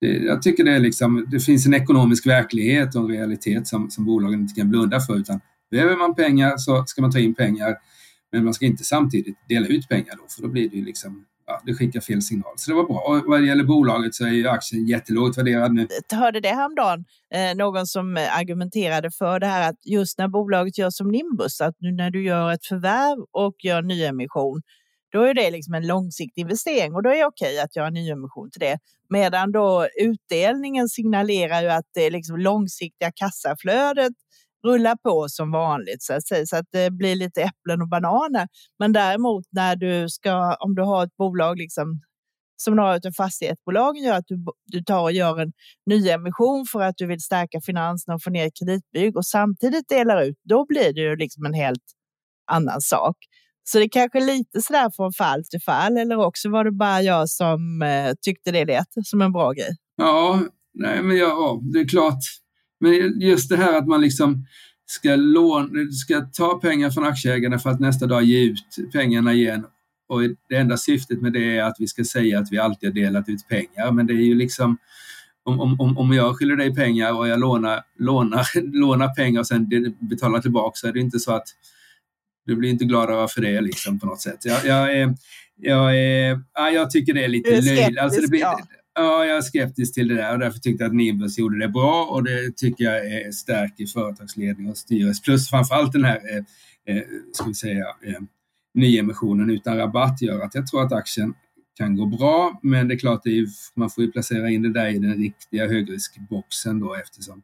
Det, 0.00 0.16
jag 0.18 0.42
tycker 0.42 0.64
det, 0.64 0.72
är 0.72 0.80
liksom, 0.80 1.26
det 1.30 1.40
finns 1.40 1.66
en 1.66 1.74
ekonomisk 1.74 2.26
verklighet 2.26 2.94
och 2.94 3.02
en 3.02 3.08
realitet 3.08 3.66
som, 3.66 3.90
som 3.90 4.04
bolagen 4.04 4.40
inte 4.40 4.60
kan 4.60 4.70
blunda 4.70 5.00
för 5.00 5.16
utan 5.16 5.40
Behöver 5.72 5.96
man 5.96 6.14
pengar 6.14 6.56
så 6.56 6.84
ska 6.86 7.02
man 7.02 7.12
ta 7.12 7.18
in 7.18 7.34
pengar, 7.34 7.76
men 8.32 8.44
man 8.44 8.54
ska 8.54 8.66
inte 8.66 8.84
samtidigt 8.84 9.36
dela 9.48 9.66
ut 9.66 9.88
pengar 9.88 10.16
då, 10.16 10.24
för 10.28 10.42
då 10.42 10.48
blir 10.48 10.68
det 10.68 10.76
ju 10.76 10.84
liksom 10.84 11.24
Ja, 11.52 11.60
det 11.66 11.74
skickar 11.74 12.00
fel 12.00 12.22
signal. 12.22 12.52
Så 12.56 12.70
det 12.70 12.76
var 12.76 12.84
bra. 12.84 12.98
Och 13.08 13.22
vad 13.26 13.40
det 13.40 13.46
gäller 13.46 13.64
bolaget 13.64 14.14
så 14.14 14.24
är 14.24 14.30
ju 14.30 14.48
aktien 14.48 14.86
jättelågt 14.86 15.38
värderad 15.38 15.74
nu. 15.74 15.86
Jag 16.10 16.18
hörde 16.18 16.40
det 16.40 16.48
häromdagen, 16.48 17.04
eh, 17.34 17.56
någon 17.56 17.86
som 17.86 18.16
eh, 18.16 18.38
argumenterade 18.38 19.10
för 19.10 19.40
det 19.40 19.46
här 19.46 19.70
att 19.70 19.76
just 19.84 20.18
när 20.18 20.28
bolaget 20.28 20.78
gör 20.78 20.90
som 20.90 21.08
Nimbus, 21.08 21.60
att 21.60 21.74
nu 21.78 21.92
när 21.92 22.10
du 22.10 22.24
gör 22.24 22.52
ett 22.52 22.66
förvärv 22.66 23.24
och 23.32 23.54
gör 23.64 23.82
nyemission, 23.82 24.62
då 25.12 25.22
är 25.22 25.34
det 25.34 25.50
liksom 25.50 25.74
en 25.74 25.86
långsiktig 25.86 26.42
investering 26.42 26.94
och 26.94 27.02
då 27.02 27.10
är 27.10 27.16
det 27.16 27.26
okej 27.26 27.60
att 27.60 27.76
göra 27.76 27.90
nyemission 27.90 28.50
till 28.50 28.60
det. 28.60 28.78
Medan 29.08 29.52
då 29.52 29.88
utdelningen 30.00 30.88
signalerar 30.88 31.62
ju 31.62 31.68
att 31.68 31.86
det 31.94 32.06
är 32.06 32.10
liksom 32.10 32.36
långsiktiga 32.36 33.12
kassaflödet 33.14 34.12
rullar 34.64 34.96
på 34.96 35.28
som 35.28 35.50
vanligt 35.50 36.02
så 36.02 36.14
att 36.14 36.26
säga, 36.26 36.46
så 36.46 36.56
att 36.56 36.66
det 36.72 36.90
blir 36.90 37.16
lite 37.16 37.42
äpplen 37.42 37.82
och 37.82 37.88
bananer. 37.88 38.48
Men 38.78 38.92
däremot 38.92 39.44
när 39.50 39.76
du 39.76 40.08
ska, 40.08 40.54
om 40.54 40.74
du 40.74 40.82
har 40.82 41.04
ett 41.04 41.16
bolag 41.16 41.58
liksom 41.58 42.00
som 42.56 42.76
några 42.76 42.94
av 42.94 43.12
fastighetsbolagen 43.16 44.02
gör, 44.02 44.18
att 44.18 44.26
du, 44.26 44.44
du 44.66 44.82
tar 44.84 45.02
och 45.02 45.12
gör 45.12 45.40
en 45.40 45.52
nyemission 45.86 46.66
för 46.72 46.80
att 46.80 46.94
du 46.96 47.06
vill 47.06 47.20
stärka 47.20 47.60
finanserna 47.66 48.14
och 48.14 48.22
få 48.22 48.30
ner 48.30 48.50
kreditbygg 48.58 49.16
och 49.16 49.26
samtidigt 49.26 49.88
delar 49.88 50.22
ut, 50.22 50.36
då 50.48 50.66
blir 50.66 50.92
det 50.92 51.00
ju 51.00 51.16
liksom 51.16 51.44
en 51.44 51.54
helt 51.54 51.82
annan 52.50 52.80
sak. 52.80 53.16
Så 53.64 53.78
det 53.78 53.84
är 53.84 53.88
kanske 53.88 54.20
lite 54.20 54.62
sådär 54.62 54.90
från 54.96 55.12
fall 55.12 55.44
till 55.50 55.62
fall 55.62 55.96
eller 55.96 56.16
också 56.16 56.50
var 56.50 56.64
det 56.64 56.72
bara 56.72 57.02
jag 57.02 57.28
som 57.28 57.82
eh, 57.82 58.12
tyckte 58.20 58.50
det 58.50 58.64
lät 58.64 58.86
som 59.04 59.22
en 59.22 59.32
bra 59.32 59.52
grej. 59.52 59.76
Ja, 59.96 60.40
nej 60.74 61.02
men 61.02 61.16
ja, 61.16 61.60
det 61.72 61.80
är 61.80 61.88
klart 61.88 62.18
men 62.82 63.20
just 63.20 63.48
det 63.48 63.56
här 63.56 63.78
att 63.78 63.86
man 63.86 64.00
liksom 64.00 64.46
ska, 64.86 65.16
låna, 65.16 65.90
ska 65.90 66.20
ta 66.20 66.58
pengar 66.58 66.90
från 66.90 67.04
aktieägarna 67.04 67.58
för 67.58 67.70
att 67.70 67.80
nästa 67.80 68.06
dag 68.06 68.24
ge 68.24 68.44
ut 68.44 68.92
pengarna 68.92 69.32
igen. 69.32 69.64
Och 70.08 70.20
det 70.48 70.56
enda 70.56 70.76
syftet 70.76 71.22
med 71.22 71.32
det 71.32 71.58
är 71.58 71.64
att 71.64 71.76
vi 71.78 71.86
ska 71.86 72.04
säga 72.04 72.38
att 72.38 72.52
vi 72.52 72.58
alltid 72.58 72.88
har 72.88 72.94
delat 72.94 73.28
ut 73.28 73.48
pengar. 73.48 73.92
Men 73.92 74.06
det 74.06 74.12
är 74.12 74.24
ju 74.24 74.34
liksom 74.34 74.78
om, 75.44 75.80
om, 75.80 75.98
om 75.98 76.12
jag 76.12 76.38
skyller 76.38 76.56
dig 76.56 76.74
pengar 76.74 77.18
och 77.18 77.28
jag 77.28 77.40
lånar, 77.40 77.82
lånar, 77.98 78.46
lånar 78.80 79.14
pengar 79.14 79.40
och 79.40 79.46
sen 79.46 79.68
betalar 80.00 80.40
tillbaka 80.40 80.74
så 80.74 80.88
är 80.88 80.92
det 80.92 81.00
inte 81.00 81.18
så 81.18 81.32
att 81.32 81.48
du 82.46 82.56
blir 82.56 82.70
inte 82.70 82.84
gladare 82.84 83.28
för 83.28 83.40
det 83.40 83.60
liksom 83.60 84.00
på 84.00 84.06
något 84.06 84.20
sätt. 84.20 84.44
Jag, 84.44 84.66
jag, 84.66 84.96
är, 84.96 85.14
jag, 85.56 85.98
är, 85.98 86.40
jag 86.72 86.90
tycker 86.90 87.14
det 87.14 87.24
är 87.24 87.28
lite 87.28 87.60
löjligt. 87.60 87.98
Alltså 87.98 88.20
det 88.20 88.28
blir, 88.28 88.40
ja. 88.40 88.60
Ja, 88.94 89.24
jag 89.24 89.36
är 89.36 89.42
skeptisk 89.42 89.94
till 89.94 90.08
det 90.08 90.14
där 90.14 90.32
och 90.32 90.38
därför 90.38 90.58
tyckte 90.58 90.84
jag 90.84 90.90
att 90.90 90.96
Nimbus 90.96 91.38
gjorde 91.38 91.58
det 91.58 91.68
bra 91.68 92.04
och 92.04 92.24
det 92.24 92.56
tycker 92.56 92.84
jag 92.84 93.06
är 93.06 93.32
stärker 93.32 93.86
företagsledning 93.86 94.70
och 94.70 94.76
styrelse. 94.76 95.22
Plus 95.24 95.50
framförallt 95.50 95.92
den 95.92 96.04
här, 96.04 96.20
eh, 96.30 96.96
eh, 96.96 97.02
ska 97.32 97.44
vi 97.44 97.54
säga, 97.54 97.86
eh, 97.86 98.20
nyemissionen 98.74 99.50
utan 99.50 99.76
rabatt 99.76 100.22
gör 100.22 100.40
att 100.40 100.54
jag 100.54 100.66
tror 100.66 100.82
att 100.82 100.92
aktien 100.92 101.34
kan 101.74 101.96
gå 101.96 102.06
bra. 102.06 102.60
Men 102.62 102.88
det 102.88 102.94
är 102.94 102.98
klart, 102.98 103.20
det 103.24 103.38
är, 103.38 103.46
man 103.74 103.90
får 103.90 104.04
ju 104.04 104.12
placera 104.12 104.50
in 104.50 104.62
det 104.62 104.72
där 104.72 104.86
i 104.86 104.98
den 104.98 105.14
riktiga 105.14 105.68
högriskboxen 105.68 106.80
då 106.80 106.94
eftersom 106.94 107.42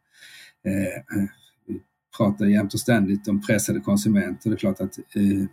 eh, 0.66 1.18
eh 1.22 1.28
vi 1.66 1.80
pratar 2.16 2.46
jämt 2.46 2.74
och 2.74 2.80
ständigt 2.80 3.28
om 3.28 3.40
pressade 3.40 3.80
konsumenter. 3.80 4.50
Det 4.50 4.56
är 4.56 4.58
klart 4.58 4.80
att 4.80 4.98
eh, 4.98 5.46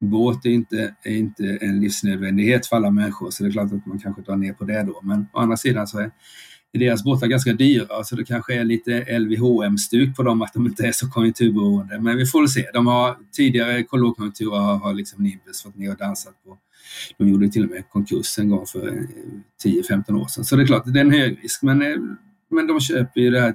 båt 0.00 0.46
är 0.46 0.50
inte, 0.50 0.94
är 1.02 1.16
inte 1.16 1.58
en 1.60 1.80
livsnödvändighet 1.80 2.66
för 2.66 2.76
alla 2.76 2.90
människor, 2.90 3.30
så 3.30 3.42
det 3.42 3.48
är 3.48 3.52
klart 3.52 3.72
att 3.72 3.86
man 3.86 3.98
kanske 3.98 4.22
drar 4.22 4.36
ner 4.36 4.52
på 4.52 4.64
det 4.64 4.82
då. 4.82 5.00
Men 5.02 5.26
å 5.32 5.38
andra 5.38 5.56
sidan 5.56 5.86
så 5.86 5.98
är, 5.98 6.10
deras 6.78 7.04
båtar 7.04 7.26
ganska 7.26 7.52
dyra, 7.52 8.04
så 8.04 8.16
det 8.16 8.24
kanske 8.24 8.54
är 8.54 8.64
lite 8.64 9.18
LVHM-stuk 9.18 10.16
på 10.16 10.22
dem, 10.22 10.42
att 10.42 10.52
de 10.52 10.66
inte 10.66 10.86
är 10.86 10.92
så 10.92 11.10
konjunkturberoende. 11.10 12.00
Men 12.00 12.16
vi 12.16 12.26
får 12.26 12.40
väl 12.40 12.48
se. 12.48 12.70
De 12.72 12.86
har 12.86 13.16
tidigare 13.32 13.84
lågkonjunkturer 13.92 14.58
har, 14.58 14.76
har 14.76 14.94
liksom 14.94 15.22
Nimbus 15.22 15.62
fått 15.62 15.76
ner 15.76 15.90
och 15.90 15.96
dansat 15.96 16.34
på. 16.44 16.58
De 17.18 17.28
gjorde 17.28 17.48
till 17.48 17.64
och 17.64 17.70
med 17.70 17.90
konkurs 17.90 18.38
en 18.38 18.48
gång 18.48 18.66
för 18.66 18.88
eh, 18.88 19.02
10-15 19.64 20.20
år 20.20 20.26
sedan. 20.26 20.44
Så 20.44 20.56
det 20.56 20.62
är 20.62 20.66
klart, 20.66 20.82
det 20.86 21.00
är 21.00 21.04
en 21.04 21.10
hög 21.10 21.44
risk. 21.44 21.62
Men, 21.62 21.82
eh, 21.82 21.96
men 22.50 22.66
de 22.66 22.80
köper 22.80 23.20
ju 23.20 23.30
det 23.30 23.40
här 23.40 23.54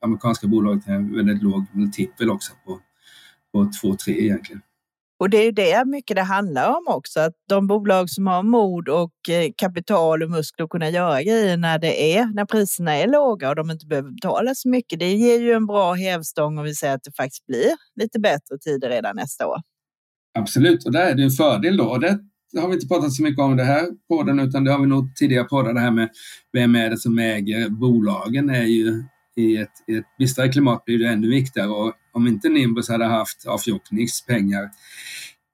amerikanska 0.00 0.46
bolaget 0.46 0.84
till 0.84 0.92
en 0.92 1.14
väldigt 1.14 1.42
låg 1.42 1.64
multipel 1.72 2.30
också 2.30 2.52
på, 2.64 2.80
på 3.52 3.64
2-3 3.64 3.96
egentligen. 4.08 4.62
Och 5.22 5.30
det 5.30 5.36
är 5.36 5.52
det 5.52 5.84
mycket 5.86 6.16
det 6.16 6.22
handlar 6.22 6.68
om 6.68 6.84
också, 6.86 7.20
att 7.20 7.32
de 7.48 7.66
bolag 7.66 8.10
som 8.10 8.26
har 8.26 8.42
mod 8.42 8.88
och 8.88 9.28
eh, 9.28 9.50
kapital 9.56 10.22
och 10.22 10.30
muskler 10.30 10.64
att 10.64 10.70
kunna 10.70 10.90
göra 10.90 11.22
grejer 11.22 11.56
när 11.56 11.78
det 11.78 12.16
är, 12.16 12.26
när 12.34 12.44
priserna 12.44 12.96
är 12.96 13.08
låga 13.08 13.48
och 13.48 13.56
de 13.56 13.70
inte 13.70 13.86
behöver 13.86 14.10
betala 14.10 14.54
så 14.54 14.68
mycket. 14.68 14.98
Det 14.98 15.12
ger 15.12 15.40
ju 15.40 15.52
en 15.52 15.66
bra 15.66 15.92
hävstång 15.92 16.58
om 16.58 16.64
vi 16.64 16.74
säger 16.74 16.94
att 16.94 17.02
det 17.02 17.16
faktiskt 17.16 17.46
blir 17.46 17.72
lite 18.00 18.20
bättre 18.20 18.58
tider 18.60 18.88
redan 18.88 19.16
nästa 19.16 19.46
år. 19.46 19.56
Absolut, 20.38 20.86
och 20.86 20.92
där 20.92 21.06
är 21.06 21.14
det 21.14 21.22
en 21.22 21.30
fördel 21.30 21.76
då. 21.76 21.84
Och 21.84 22.00
det 22.00 22.18
har 22.60 22.68
vi 22.68 22.74
inte 22.74 22.88
pratat 22.88 23.12
så 23.12 23.22
mycket 23.22 23.42
om 23.42 23.56
det 23.56 23.64
här 23.64 23.86
podden, 24.08 24.40
utan 24.40 24.64
det 24.64 24.72
har 24.72 24.80
vi 24.80 24.86
nog 24.86 25.16
tidigare 25.16 25.44
poddat, 25.44 25.74
det 25.74 25.80
här 25.80 25.90
med 25.90 26.08
vem 26.52 26.74
är 26.74 26.90
det 26.90 26.98
som 26.98 27.18
äger 27.18 27.68
bolagen 27.68 28.50
är 28.50 28.64
ju 28.64 29.04
i 29.36 29.56
ett, 29.56 29.72
i 29.86 29.96
ett 29.96 30.06
bistrare 30.18 30.48
klimat 30.48 30.84
blir 30.84 30.98
det 30.98 31.08
ännu 31.08 31.28
viktigare 31.28 31.68
och 31.68 31.92
om 32.12 32.26
inte 32.26 32.48
Nimbus 32.48 32.88
hade 32.88 33.04
haft 33.04 33.46
Afjokniks 33.46 34.26
pengar 34.26 34.70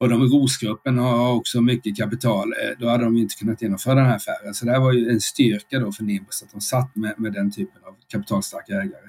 och 0.01 0.09
de 0.09 0.23
i 0.23 0.27
Rosgruppen 0.27 0.99
har 0.99 1.35
också 1.35 1.61
mycket 1.61 1.97
kapital, 1.97 2.53
eh, 2.53 2.79
då 2.79 2.89
hade 2.89 3.05
de 3.05 3.17
inte 3.17 3.35
kunnat 3.35 3.63
genomföra 3.63 3.95
den 3.95 4.07
här 4.07 4.17
affären. 4.17 4.55
Så 4.55 4.65
det 4.65 4.73
här 4.73 4.81
var 4.81 4.93
ju 4.93 5.11
en 5.11 5.21
styrka 5.21 5.79
då 5.79 5.93
för 5.93 6.05
Nimbus 6.05 6.43
att 6.43 6.51
de 6.51 6.61
satt 6.61 6.97
med, 6.97 7.15
med 7.19 7.33
den 7.33 7.51
typen 7.51 7.85
av 7.85 7.95
kapitalstarka 8.09 8.73
ägare. 8.73 9.09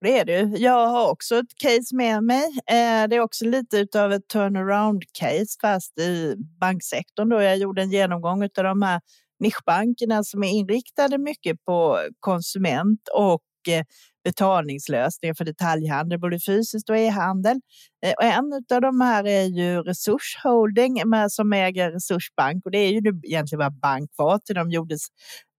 Det 0.00 0.18
är 0.18 0.24
det. 0.24 0.58
Jag 0.58 0.88
har 0.88 1.10
också 1.10 1.36
ett 1.36 1.58
case 1.62 1.96
med 1.96 2.24
mig. 2.24 2.44
Eh, 2.66 3.08
det 3.08 3.16
är 3.16 3.20
också 3.20 3.44
lite 3.44 4.04
av 4.04 4.12
ett 4.12 4.28
turnaround-case 4.34 5.60
fast 5.60 5.98
i 5.98 6.34
banksektorn. 6.60 7.28
Då 7.28 7.42
jag 7.42 7.58
gjorde 7.58 7.82
en 7.82 7.90
genomgång 7.90 8.42
av 8.42 8.64
de 8.64 8.82
här 8.82 9.00
nischbankerna 9.40 10.24
som 10.24 10.42
är 10.42 10.48
inriktade 10.48 11.18
mycket 11.18 11.64
på 11.64 11.98
konsument 12.20 13.00
och 13.14 13.42
mycket 13.66 13.86
betalningslösningar 14.24 15.34
för 15.34 15.44
detaljhandel, 15.44 16.20
både 16.20 16.40
fysiskt 16.40 16.90
och 16.90 16.98
e-handel. 16.98 17.60
Eh, 18.06 18.12
och 18.12 18.24
en 18.24 18.52
av 18.74 18.80
de 18.80 19.00
här 19.00 19.26
är 19.26 19.44
ju 19.44 19.82
Resurs 19.82 20.36
Holding 20.42 21.02
som 21.28 21.52
äger 21.52 21.92
Resursbank 21.92 22.64
och 22.64 22.70
det 22.70 22.78
är 22.78 22.90
ju 22.90 23.20
egentligen 23.22 23.58
vad 23.58 23.80
bank 23.80 24.10
var 24.16 24.38
till 24.38 24.54
de 24.54 24.70
gjordes 24.70 25.00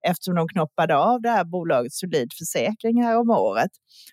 eftersom 0.07 0.35
de 0.35 0.47
knoppade 0.47 0.97
av 0.97 1.21
det 1.21 1.29
här 1.29 1.43
bolaget 1.43 1.93
Solid 1.93 2.33
Försäkring 2.39 3.03
här 3.03 3.19
om 3.19 3.29
året. 3.29 3.71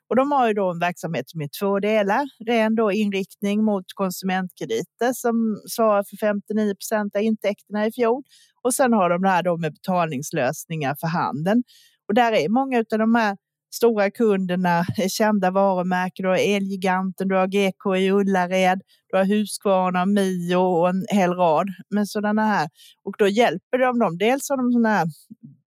Och 0.09 0.16
de 0.16 0.33
har 0.33 0.48
ju 0.48 0.54
då 0.54 0.70
en 0.70 0.78
verksamhet 0.78 1.30
som 1.30 1.40
är 1.40 1.48
två 1.61 1.80
delar. 1.80 2.24
Ren 2.46 2.74
då 2.74 2.92
inriktning 2.92 3.64
mot 3.64 3.85
konsumentkrediter 3.94 5.12
som 5.12 5.62
svarar 5.70 6.04
för 6.11 6.16
59 6.16 6.74
procent 6.74 7.16
av 7.16 7.22
intäkterna 7.22 7.87
i 7.87 7.92
fjol. 7.92 8.22
Och 8.62 8.74
sen 8.74 8.92
har 8.92 9.11
de 9.11 9.22
det 9.22 9.28
här 9.28 9.42
då 9.42 9.57
med 9.57 9.72
betalningslösningar 9.72 10.96
för 11.00 11.07
handeln. 11.07 11.62
Och 12.09 12.14
där 12.14 12.33
är 12.33 12.48
många 12.48 12.78
av 12.78 12.98
de 12.98 13.14
här 13.14 13.37
stora 13.76 14.10
kunderna, 14.10 14.78
eh, 14.98 15.08
kända 15.08 15.50
varumärken. 15.50 16.22
Du 16.22 16.28
har 16.28 16.56
Elgiganten, 16.56 17.28
du 17.28 17.34
har 17.34 17.46
GK 17.46 17.96
i 17.96 18.10
Ullared, 18.10 18.80
du 19.10 19.16
har 19.16 19.24
Husqvarna, 19.24 20.06
Mio 20.06 20.56
och 20.56 20.88
en 20.88 21.06
hel 21.08 21.30
rad 21.30 21.68
med 21.90 22.08
sådana 22.08 22.44
här. 22.46 22.68
Och 23.04 23.14
då 23.18 23.28
hjälper 23.28 23.78
de 23.78 23.98
dem. 23.98 24.18
Dels 24.18 24.48
har 24.50 24.56
de 24.56 24.72
sådana 24.72 24.88
här 24.88 25.06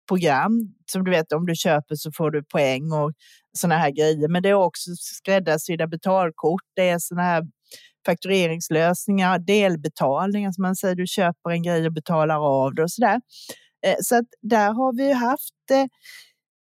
program 0.08 0.74
som 0.92 1.04
du 1.04 1.10
vet 1.10 1.32
om 1.32 1.46
du 1.46 1.54
köper 1.54 1.94
så 1.94 2.12
får 2.12 2.30
du 2.30 2.44
poäng 2.44 2.92
och 2.92 3.12
sådana 3.58 3.78
här 3.78 3.90
grejer. 3.90 4.28
Men 4.28 4.42
det 4.42 4.48
är 4.48 4.54
också 4.54 4.90
skräddarsydda 4.94 5.86
betalkort. 5.86 6.62
Det 6.76 6.88
är 6.88 6.98
sådana 6.98 7.22
här 7.22 7.42
faktureringslösningar, 8.06 9.38
delbetalningar 9.38 10.52
som 10.52 10.62
man 10.62 10.76
säger, 10.76 10.94
du 10.94 11.06
köper 11.06 11.50
en 11.50 11.62
grej 11.62 11.86
och 11.86 11.92
betalar 11.92 12.64
av 12.64 12.74
det 12.74 12.82
och 12.82 12.90
så 12.90 13.00
där. 13.00 13.20
Eh, 13.86 13.96
så 14.00 14.16
att 14.16 14.26
där 14.42 14.72
har 14.72 14.96
vi 14.96 15.12
haft 15.12 15.70
eh, 15.70 15.84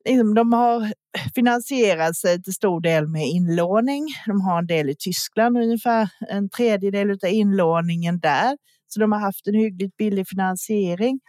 Liksom, 0.07 0.35
de 0.35 0.53
har 0.53 0.92
finansierat 1.35 2.16
sig 2.16 2.42
till 2.42 2.53
stor 2.53 2.81
del 2.81 3.09
med 3.09 3.27
inlåning. 3.27 4.07
De 4.27 4.40
har 4.40 4.59
en 4.59 4.66
del 4.66 4.90
i 4.90 4.95
Tyskland, 4.99 5.57
ungefär 5.59 6.09
en 6.29 6.49
tredjedel 6.49 7.11
av 7.11 7.29
inlåningen 7.29 8.19
där. 8.21 8.57
Så 8.88 9.01
de 9.01 9.12
har 9.12 9.21
haft 9.21 9.47
en 9.47 9.55
hyggligt 9.55 9.97
billig 9.97 10.29
finansiering. 10.29 11.21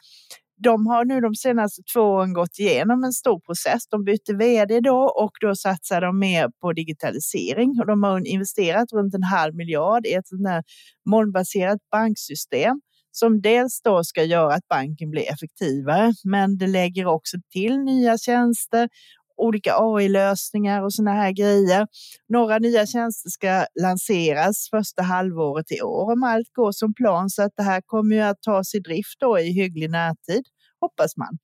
De 0.64 0.88
har 0.88 1.06
nu 1.06 1.22
de 1.22 1.36
senaste 1.36 1.82
två 1.94 2.02
åren 2.02 2.34
gått 2.34 2.60
igenom 2.60 3.04
en 3.04 3.12
stor 3.12 3.40
process. 3.40 3.88
De 3.90 4.04
bytte 4.04 4.34
vd 4.34 4.80
då 4.80 4.98
och 4.98 5.32
då 5.42 5.56
satsar 5.56 6.02
de 6.02 6.20
mer 6.20 6.50
på 6.62 6.74
digitalisering 6.74 7.70
och 7.80 7.88
de 7.88 8.04
har 8.04 8.28
investerat 8.28 8.92
runt 8.94 9.14
en 9.16 9.24
halv 9.24 9.56
miljard 9.56 10.06
i 10.06 10.14
ett 10.14 10.28
sånt 10.28 10.48
här 10.48 10.64
molnbaserat 11.10 11.80
banksystem 11.92 12.82
som 13.20 13.42
dels 13.42 13.82
då 13.82 14.04
ska 14.04 14.24
göra 14.24 14.54
att 14.54 14.68
banken 14.68 15.10
blir 15.10 15.32
effektivare, 15.34 16.14
men 16.24 16.58
det 16.58 16.68
lägger 16.68 17.06
också 17.06 17.38
till 17.52 17.78
nya 17.78 18.18
tjänster 18.18 18.90
olika 19.38 19.74
AI-lösningar 19.78 20.84
och 20.84 20.94
såna 20.94 21.12
här 21.12 21.32
grejer. 21.32 21.88
Några 22.30 22.58
nya 22.60 22.86
tjänster 22.86 23.30
ska 23.30 23.66
lanseras 23.82 24.70
första 24.70 25.04
halvåret 25.04 25.72
i 25.72 25.82
år 25.82 26.12
om 26.12 26.24
allt 26.24 26.54
går 26.54 26.72
som 26.72 26.94
plan 26.94 27.30
så 27.30 27.44
att 27.44 27.52
det 27.58 27.64
här 27.64 27.82
kommer 27.86 28.16
ju 28.16 28.22
att 28.22 28.42
tas 28.42 28.76
i 28.76 28.80
drift 28.80 29.20
då 29.20 29.40
i 29.40 29.52
hygglig 29.52 29.90
närtid, 29.90 30.44
hoppas 30.80 31.18
man. 31.18 31.38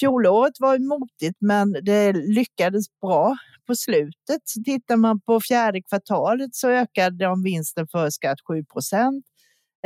Fjolåret 0.00 0.54
var 0.58 0.78
motigt 0.78 1.36
men 1.40 1.72
det 1.72 2.12
lyckades 2.12 2.84
bra 3.00 3.36
på 3.66 3.74
slutet. 3.74 4.42
Så 4.44 4.62
tittar 4.62 4.96
man 4.96 5.20
på 5.20 5.40
fjärde 5.40 5.82
kvartalet 5.82 6.54
så 6.54 6.68
ökade 6.68 7.24
de 7.24 7.42
vinsten 7.42 7.86
för 7.88 8.10
skatt 8.10 8.38
7 8.48 8.64
procent. 8.64 9.24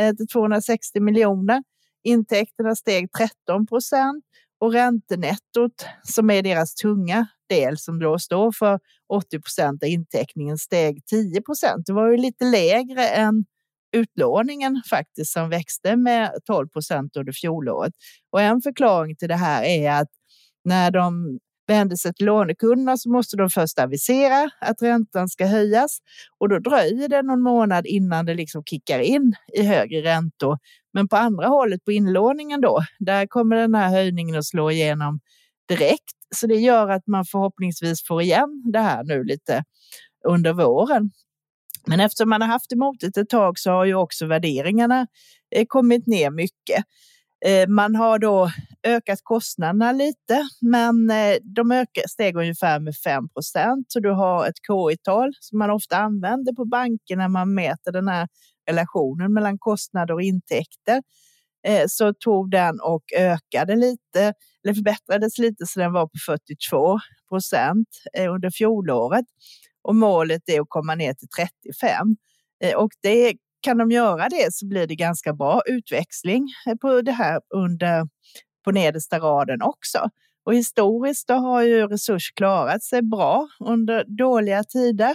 Eh, 0.00 0.14
till 0.14 0.28
260 0.28 1.00
miljoner. 1.00 1.62
Intäkterna 2.04 2.76
steg 2.76 3.12
13 3.12 3.66
procent 3.66 4.24
och 4.60 4.72
räntenettot 4.72 5.86
som 6.02 6.30
är 6.30 6.42
deras 6.42 6.74
tunga 6.74 7.26
del 7.48 7.78
som 7.78 7.98
då 7.98 8.18
står 8.18 8.52
för 8.52 8.80
80 9.08 9.40
procent 9.40 9.82
av 9.82 9.88
inteckningen 9.88 10.58
steg 10.58 11.06
10 11.06 11.42
procent. 11.42 11.86
Det 11.86 11.92
var 11.92 12.10
ju 12.10 12.16
lite 12.16 12.44
lägre 12.44 13.08
än 13.08 13.44
utlåningen 13.92 14.82
faktiskt 14.90 15.32
som 15.32 15.48
växte 15.50 15.96
med 15.96 16.32
12 16.46 16.68
procent 16.68 17.16
under 17.16 17.32
fjolåret. 17.32 17.92
Och 18.30 18.40
en 18.40 18.62
förklaring 18.62 19.16
till 19.16 19.28
det 19.28 19.36
här 19.36 19.64
är 19.64 19.90
att 20.00 20.08
när 20.64 20.90
de 20.90 21.38
vänder 21.72 21.96
sig 21.96 22.14
till 22.14 22.26
lånekunderna 22.26 22.96
så 22.96 23.10
måste 23.10 23.36
de 23.36 23.50
först 23.50 23.78
avisera 23.78 24.50
att 24.60 24.82
räntan 24.82 25.28
ska 25.28 25.46
höjas 25.46 25.98
och 26.38 26.48
då 26.48 26.58
dröjer 26.58 27.08
det 27.08 27.22
någon 27.22 27.42
månad 27.42 27.86
innan 27.86 28.26
det 28.26 28.34
liksom 28.34 28.64
kickar 28.64 28.98
in 28.98 29.34
i 29.52 29.62
högre 29.62 30.02
räntor. 30.02 30.58
Men 30.92 31.08
på 31.08 31.16
andra 31.16 31.46
hållet 31.46 31.84
på 31.84 31.92
inlåningen 31.92 32.60
då, 32.60 32.80
där 32.98 33.26
kommer 33.26 33.56
den 33.56 33.74
här 33.74 33.88
höjningen 33.88 34.38
att 34.38 34.44
slå 34.44 34.70
igenom 34.70 35.20
direkt. 35.68 36.16
Så 36.34 36.46
det 36.46 36.56
gör 36.56 36.88
att 36.88 37.06
man 37.06 37.24
förhoppningsvis 37.24 38.06
får 38.06 38.22
igen 38.22 38.62
det 38.72 38.80
här 38.80 39.04
nu 39.04 39.24
lite 39.24 39.64
under 40.28 40.52
våren. 40.52 41.10
Men 41.86 42.00
eftersom 42.00 42.28
man 42.28 42.42
har 42.42 42.48
haft 42.48 42.72
emot 42.72 42.96
det 43.00 43.16
ett 43.16 43.28
tag 43.28 43.58
så 43.58 43.70
har 43.70 43.84
ju 43.84 43.94
också 43.94 44.26
värderingarna 44.26 45.06
eh, 45.56 45.66
kommit 45.68 46.06
ner 46.06 46.30
mycket. 46.30 46.84
Eh, 47.44 47.68
man 47.68 47.94
har 47.94 48.18
då 48.18 48.50
ökat 48.86 49.18
kostnaderna 49.22 49.92
lite, 49.92 50.48
men 50.60 51.10
eh, 51.10 51.36
de 51.42 51.72
ökar, 51.72 52.08
steg 52.08 52.36
ungefär 52.36 52.80
med 52.80 52.96
5 52.96 53.28
procent. 53.28 53.86
Så 53.88 54.00
du 54.00 54.10
har 54.10 54.46
ett 54.46 54.56
KI-tal 54.66 55.32
som 55.40 55.58
man 55.58 55.70
ofta 55.70 55.96
använder 55.96 56.52
på 56.52 56.64
banker 56.64 57.16
när 57.16 57.28
man 57.28 57.54
mäter 57.54 57.92
den 57.92 58.08
här 58.08 58.28
relationen 58.68 59.32
mellan 59.32 59.58
kostnader 59.58 60.14
och 60.14 60.22
intäkter. 60.22 61.02
Eh, 61.66 61.84
så 61.88 62.14
tog 62.14 62.50
den 62.50 62.80
och 62.80 63.04
ökade 63.18 63.76
lite, 63.76 64.34
eller 64.64 64.74
förbättrades 64.74 65.38
lite 65.38 65.66
så 65.66 65.80
den 65.80 65.92
var 65.92 66.06
på 66.06 66.18
42 66.26 66.98
procent 67.28 67.88
under 68.18 68.50
fjolåret. 68.50 69.24
Och 69.82 69.96
målet 69.96 70.42
är 70.46 70.60
att 70.60 70.66
komma 70.68 70.94
ner 70.94 71.14
till 71.14 71.28
35. 71.28 72.16
Och 72.76 72.90
det 73.02 73.34
kan 73.62 73.78
de 73.78 73.90
göra 73.90 74.28
det 74.28 74.54
så 74.54 74.66
blir 74.66 74.86
det 74.86 74.94
ganska 74.94 75.32
bra 75.32 75.62
utväxling 75.66 76.48
eh, 76.66 76.74
på 76.74 77.00
det 77.00 77.12
här 77.12 77.40
under 77.54 78.08
på 78.64 78.70
nedersta 78.70 79.18
raden 79.18 79.62
också. 79.62 80.08
Och 80.44 80.54
historiskt 80.54 81.30
har 81.30 81.62
ju 81.62 81.86
Resurs 81.86 82.32
klarat 82.32 82.82
sig 82.82 83.02
bra 83.02 83.48
under 83.60 84.04
dåliga 84.18 84.64
tider 84.64 85.14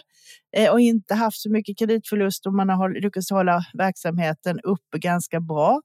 eh, 0.57 0.71
och 0.71 0.79
inte 0.79 1.13
haft 1.15 1.41
så 1.41 1.51
mycket 1.51 1.77
kreditförlust 1.79 2.45
och 2.45 2.53
man 2.53 2.69
har 2.69 3.01
lyckats 3.01 3.31
hålla 3.31 3.61
verksamheten 3.73 4.59
uppe 4.59 4.99
ganska 4.99 5.39
bra. 5.39 5.81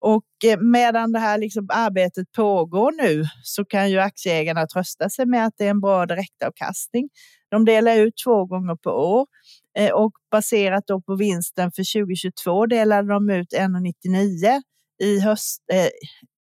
Och 0.00 0.24
eh, 0.44 0.58
medan 0.60 1.12
det 1.12 1.18
här 1.18 1.38
liksom 1.38 1.66
arbetet 1.72 2.32
pågår 2.32 2.92
nu 2.92 3.24
så 3.42 3.64
kan 3.64 3.90
ju 3.90 3.98
aktieägarna 3.98 4.66
trösta 4.66 5.10
sig 5.10 5.26
med 5.26 5.46
att 5.46 5.54
det 5.56 5.66
är 5.66 5.70
en 5.70 5.80
bra 5.80 6.06
direktavkastning. 6.06 7.08
De 7.50 7.64
delar 7.64 7.96
ut 7.96 8.14
två 8.24 8.44
gånger 8.44 8.76
per 8.76 8.90
år 8.90 9.26
eh, 9.78 9.92
och 9.92 10.12
baserat 10.30 10.84
då 10.86 11.00
på 11.00 11.16
vinsten 11.16 11.72
för 11.72 12.00
2022 12.00 12.66
delade 12.66 13.08
de 13.08 13.30
ut 13.30 13.52
1,99 13.52 14.62
i 15.02 15.20
höst, 15.20 15.62
eh, 15.72 15.88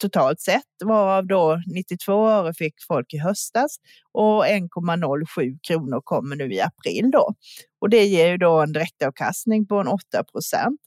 totalt 0.01 0.41
sett, 0.41 0.63
varav 0.85 1.27
då 1.27 1.61
92 1.75 2.29
öre 2.29 2.53
fick 2.53 2.73
folk 2.87 3.13
i 3.13 3.17
höstas 3.17 3.75
och 4.11 4.45
1,07 4.45 5.57
kronor 5.67 6.01
kommer 6.03 6.35
nu 6.35 6.53
i 6.53 6.61
april 6.61 7.11
då. 7.11 7.33
Och 7.81 7.89
det 7.89 8.05
ger 8.05 8.27
ju 8.27 8.37
då 8.37 8.61
en 8.61 8.71
direktavkastning 8.73 9.67
på 9.67 9.75
en 9.79 9.87
8 9.87 10.23
procent. 10.31 10.79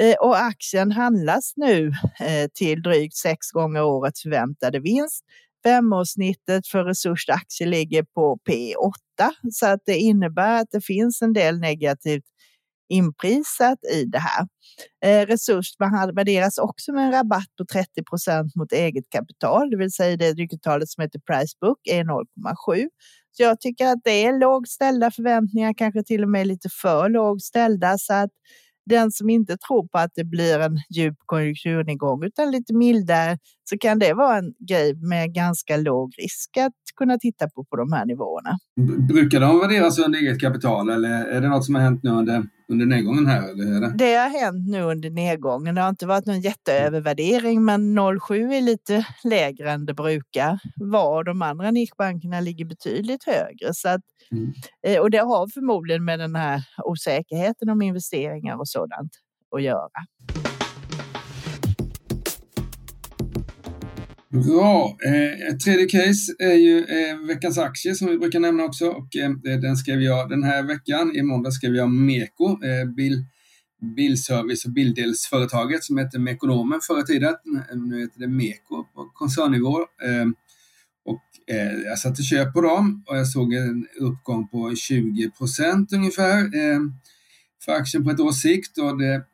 Eh, 0.00 0.14
och 0.20 0.38
aktien 0.38 0.92
handlas 0.92 1.52
nu 1.56 1.92
eh, 2.20 2.48
till 2.54 2.82
drygt 2.82 3.16
sex 3.16 3.50
gånger 3.50 3.82
årets 3.82 4.22
förväntade 4.22 4.80
vinst. 4.80 5.24
Femårssnittet 5.64 6.66
för 6.66 6.84
Resurs 6.84 7.28
aktie 7.28 7.66
ligger 7.66 8.02
på 8.02 8.38
P8 8.50 9.30
så 9.52 9.66
att 9.66 9.80
det 9.86 9.96
innebär 9.96 10.60
att 10.62 10.70
det 10.70 10.80
finns 10.80 11.22
en 11.22 11.32
del 11.32 11.60
negativt 11.60 12.24
inprisat 12.88 13.78
i 13.92 14.04
det 14.04 14.18
här. 14.18 14.46
Eh, 15.04 15.26
resurs 15.26 15.66
värderas 16.14 16.58
också 16.58 16.92
med 16.92 17.04
en 17.04 17.12
rabatt 17.12 17.56
på 17.58 17.64
30 17.72 18.04
procent 18.04 18.56
mot 18.56 18.72
eget 18.72 19.04
kapital, 19.10 19.70
det 19.70 19.76
vill 19.76 19.92
säga 19.92 20.16
det 20.16 20.34
nyckeltalet 20.34 20.90
som 20.90 21.02
heter 21.02 21.18
price 21.18 21.56
book 21.60 21.78
är 21.84 22.04
0,7. 22.04 22.88
Så 23.32 23.42
jag 23.42 23.60
tycker 23.60 23.86
att 23.86 24.00
det 24.04 24.24
är 24.24 24.38
lågt 24.40 24.68
ställda 24.68 25.10
förväntningar, 25.10 25.74
kanske 25.76 26.02
till 26.02 26.22
och 26.22 26.28
med 26.30 26.46
lite 26.46 26.68
för 26.68 27.08
lågt 27.08 27.42
ställda 27.42 27.98
så 27.98 28.14
att 28.14 28.30
den 28.86 29.10
som 29.10 29.30
inte 29.30 29.56
tror 29.56 29.88
på 29.88 29.98
att 29.98 30.10
det 30.14 30.24
blir 30.24 30.58
en 30.58 30.76
djup 30.96 31.14
konjunkturnedgång 31.26 32.24
utan 32.24 32.50
lite 32.50 32.74
mildare 32.74 33.38
så 33.64 33.78
kan 33.78 33.98
det 33.98 34.14
vara 34.14 34.38
en 34.38 34.54
grej 34.68 34.94
med 34.94 35.34
ganska 35.34 35.76
låg 35.76 36.12
risk 36.18 36.56
att 36.56 36.72
kunna 36.96 37.18
titta 37.18 37.48
på 37.48 37.64
på 37.64 37.76
de 37.76 37.92
här 37.92 38.06
nivåerna. 38.06 38.58
Brukar 39.08 39.40
de 39.40 39.60
värderas 39.60 39.98
under 39.98 40.18
eget 40.18 40.40
kapital 40.40 40.90
eller 40.90 41.24
är 41.24 41.40
det 41.40 41.48
något 41.48 41.64
som 41.64 41.74
har 41.74 41.82
hänt 41.82 42.02
nu 42.02 42.10
under, 42.10 42.46
under 42.74 42.96
nedgången 42.96 43.26
här? 43.26 43.48
Eller 43.48 43.88
det 43.88 44.14
har 44.14 44.28
hänt 44.28 44.68
nu 44.68 44.82
under 44.82 45.10
nedgången. 45.10 45.74
Det 45.74 45.80
har 45.80 45.88
inte 45.88 46.06
varit 46.06 46.26
någon 46.26 46.40
jätteövervärdering 46.40 47.64
men 47.64 47.98
0,7 47.98 48.52
är 48.52 48.60
lite 48.60 49.06
lägre 49.24 49.70
än 49.70 49.86
det 49.86 49.94
brukar 49.94 50.58
vara. 50.76 51.22
De 51.22 51.42
andra 51.42 51.70
nischbankerna 51.70 52.40
ligger 52.40 52.64
betydligt 52.64 53.24
högre. 53.24 53.74
Så 53.74 53.88
att, 53.88 54.00
mm. 54.32 54.52
Eh, 54.86 55.00
och 55.00 55.10
det 55.10 55.18
har 55.18 55.48
förmodligen 55.54 56.04
med 56.04 56.18
den 56.18 56.36
här 56.36 56.62
osäkerheten 56.84 57.68
om 57.70 57.82
investeringar 57.82 58.56
och 58.56 58.68
sådant 58.68 59.12
att 59.56 59.62
göra. 59.62 59.90
Bra. 64.34 64.96
Eh, 65.04 65.56
tredje 65.56 65.86
case 65.86 66.32
är 66.38 66.54
ju 66.54 66.78
eh, 66.78 67.18
veckans 67.26 67.58
aktie 67.58 67.94
som 67.94 68.08
vi 68.08 68.18
brukar 68.18 68.40
nämna 68.40 68.64
också 68.64 68.88
och 68.88 69.16
eh, 69.16 69.30
den 69.60 69.76
skrev 69.76 70.02
jag 70.02 70.28
den 70.28 70.42
här 70.42 70.62
veckan. 70.62 71.16
I 71.16 71.22
måndag 71.22 71.50
skrev 71.50 71.74
jag 71.74 71.90
Meko, 71.90 72.44
eh, 72.44 72.88
bil, 72.96 73.24
bilservice 73.96 74.64
och 74.64 74.70
bildelsföretaget 74.70 75.84
som 75.84 75.98
hette 75.98 76.18
Mekonomen 76.18 76.80
förr 76.86 77.00
i 77.00 77.04
tiden. 77.04 77.34
Nu 77.74 78.00
heter 78.00 78.20
det 78.20 78.28
Meko 78.28 78.84
på 78.94 79.10
koncernnivå. 79.14 79.78
Eh, 79.78 80.26
och 81.04 81.54
eh, 81.54 81.72
jag 81.72 81.98
satte 81.98 82.22
köp 82.22 82.52
på 82.52 82.60
dem 82.60 83.04
och 83.06 83.16
jag 83.16 83.28
såg 83.28 83.54
en 83.54 83.86
uppgång 84.00 84.48
på 84.48 84.74
20 84.74 85.30
procent 85.30 85.92
ungefär 85.92 86.38
eh, 86.38 86.80
för 87.64 87.72
aktien 87.72 88.04
på 88.04 88.10
ett 88.10 88.20
års 88.20 88.42
sikt 88.42 88.78
och 88.78 88.98
det 88.98 89.24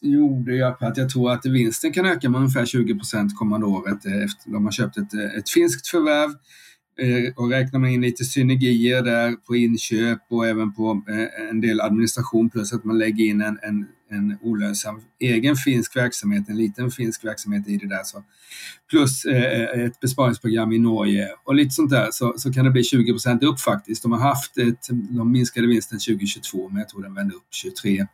gjorde 0.00 0.56
jag 0.56 0.78
på 0.78 0.86
att 0.86 0.96
jag 0.96 1.10
tror 1.10 1.32
att 1.32 1.46
vinsten 1.46 1.92
kan 1.92 2.06
öka 2.06 2.28
med 2.30 2.40
ungefär 2.40 2.66
20 2.66 2.94
procent 2.94 3.36
kommande 3.38 3.66
året 3.66 4.06
eh, 4.06 4.24
efter 4.24 4.50
de 4.50 4.64
har 4.64 4.72
köpt 4.72 4.96
ett, 4.96 5.14
eh, 5.14 5.38
ett 5.38 5.50
finskt 5.50 5.88
förvärv 5.88 6.30
eh, 7.00 7.32
och 7.36 7.50
räknar 7.50 7.80
man 7.80 7.90
in 7.90 8.00
lite 8.00 8.24
synergier 8.24 9.02
där 9.02 9.32
på 9.32 9.56
inköp 9.56 10.18
och 10.30 10.46
även 10.46 10.74
på 10.74 11.02
en 11.50 11.60
del 11.60 11.80
administration 11.80 12.50
plus 12.50 12.72
att 12.72 12.84
man 12.84 12.98
lägger 12.98 13.24
in 13.24 13.40
en, 13.40 13.58
en, 13.62 13.86
en 14.10 14.38
olönsam 14.42 15.00
egen 15.20 15.56
finsk 15.56 15.96
verksamhet, 15.96 16.48
en 16.48 16.56
liten 16.56 16.90
finsk 16.90 17.24
verksamhet 17.24 17.68
i 17.68 17.76
det 17.76 17.88
där. 17.88 18.02
Så. 18.04 18.24
Plus 18.90 19.24
ett 19.24 20.00
besparingsprogram 20.00 20.72
i 20.72 20.78
Norge 20.78 21.28
och 21.44 21.54
lite 21.54 21.70
sånt 21.70 21.90
där 21.90 22.08
så, 22.10 22.34
så 22.36 22.52
kan 22.52 22.64
det 22.64 22.70
bli 22.70 22.84
20 22.84 23.12
procent 23.12 23.42
upp 23.42 23.60
faktiskt. 23.60 24.02
De 24.02 24.12
har 24.12 24.18
haft 24.18 24.58
ett, 24.58 24.88
de 24.90 25.32
minskade 25.32 25.66
vinsten 25.66 25.98
2022 25.98 26.68
men 26.68 26.78
jag 26.78 26.88
tror 26.88 27.02
den 27.02 27.14
vände 27.14 27.34
upp 27.34 27.46
2023 27.62 28.06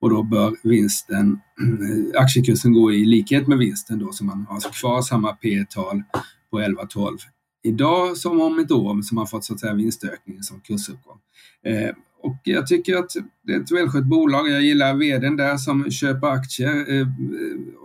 och 0.00 0.10
då 0.10 0.22
bör 0.22 0.54
vinsten, 0.62 1.40
aktiekursen 2.14 2.72
gå 2.72 2.92
i 2.92 3.04
likhet 3.04 3.46
med 3.48 3.58
vinsten 3.58 3.98
då 3.98 4.12
så 4.12 4.24
man 4.24 4.46
har 4.48 4.54
alltså 4.54 4.70
kvar 4.70 5.02
samma 5.02 5.32
P 5.32 5.64
tal 5.70 6.02
på 6.50 6.60
11-12 6.60 7.18
idag 7.64 8.16
som 8.16 8.40
om 8.40 8.58
ett 8.58 8.70
år 8.70 9.02
som 9.02 9.18
har 9.18 9.26
fått 9.26 9.44
så 9.44 9.54
att 9.54 9.60
säga 9.60 9.74
vinstökningen 9.74 10.42
som 10.42 10.60
kursuppgång. 10.60 11.18
Eh, 11.66 11.94
och 12.22 12.36
jag 12.44 12.66
tycker 12.66 12.96
att 12.96 13.10
det 13.42 13.52
är 13.52 13.60
ett 13.60 13.72
välskött 13.72 14.04
bolag. 14.04 14.48
Jag 14.48 14.62
gillar 14.62 14.94
vdn 14.94 15.36
där 15.36 15.56
som 15.56 15.90
köper 15.90 16.26
aktier 16.26 17.00
eh, 17.00 17.06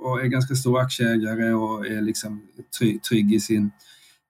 och 0.02 0.22
är 0.22 0.26
ganska 0.26 0.56
stor 0.56 0.80
aktieägare 0.80 1.54
och 1.54 1.88
är 1.88 2.02
liksom 2.02 2.42
trygg, 2.80 3.04
trygg 3.04 3.34
i 3.34 3.40
sin, 3.40 3.72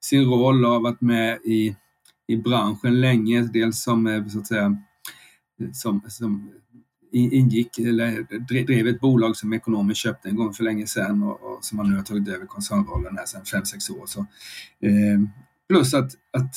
sin 0.01 0.25
roll 0.25 0.65
och 0.65 0.71
har 0.71 0.79
varit 0.79 1.01
med 1.01 1.37
i, 1.45 1.75
i 2.27 2.37
branschen 2.37 3.01
länge. 3.01 3.41
Dels 3.41 3.83
som 3.83 4.07
eh, 4.07 4.27
så 4.27 4.39
att 4.39 4.47
säga 4.47 4.77
som, 5.73 6.01
som 6.07 6.51
ingick, 7.11 7.79
eller 7.79 8.65
drev 8.65 8.87
ett 8.87 8.99
bolag 8.99 9.35
som 9.35 9.53
ekonomen 9.53 9.95
köpte 9.95 10.29
en 10.29 10.35
gång 10.35 10.53
för 10.53 10.63
länge 10.63 10.87
sedan 10.87 11.23
och, 11.23 11.41
och 11.43 11.65
som 11.65 11.79
han 11.79 11.89
nu 11.89 11.95
har 11.95 12.03
tagit 12.03 12.27
över 12.27 12.45
koncernrollen 12.45 13.17
här 13.17 13.25
sedan 13.25 13.63
5-6 13.63 13.91
år. 14.01 14.05
Så, 14.05 14.19
eh, 14.19 15.19
plus 15.69 15.93
att, 15.93 16.11
att 16.31 16.55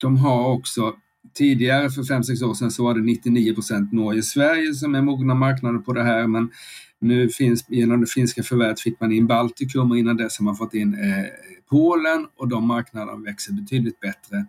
de 0.00 0.16
har 0.16 0.48
också 0.48 0.94
Tidigare 1.34 1.90
för 1.90 2.02
5-6 2.02 2.44
år 2.44 2.54
sedan 2.54 2.70
så 2.70 2.84
var 2.84 2.94
det 2.94 3.00
99 3.00 3.54
procent 3.54 3.92
Norge-Sverige 3.92 4.74
som 4.74 4.94
är 4.94 5.02
mogna 5.02 5.34
marknader 5.34 5.78
på 5.78 5.92
det 5.92 6.02
här 6.02 6.26
men 6.26 6.50
nu 6.98 7.28
finns, 7.28 7.64
genom 7.68 8.00
det 8.00 8.06
finska 8.06 8.42
förvärvet 8.42 8.80
fick 8.80 9.00
man 9.00 9.12
in 9.12 9.26
Baltikum 9.26 9.90
och 9.90 9.98
innan 9.98 10.16
dess 10.16 10.38
har 10.38 10.44
man 10.44 10.56
fått 10.56 10.74
in 10.74 10.94
eh, 10.94 11.24
Polen 11.70 12.26
och 12.36 12.48
de 12.48 12.66
marknaderna 12.66 13.18
växer 13.18 13.52
betydligt 13.52 14.00
bättre 14.00 14.46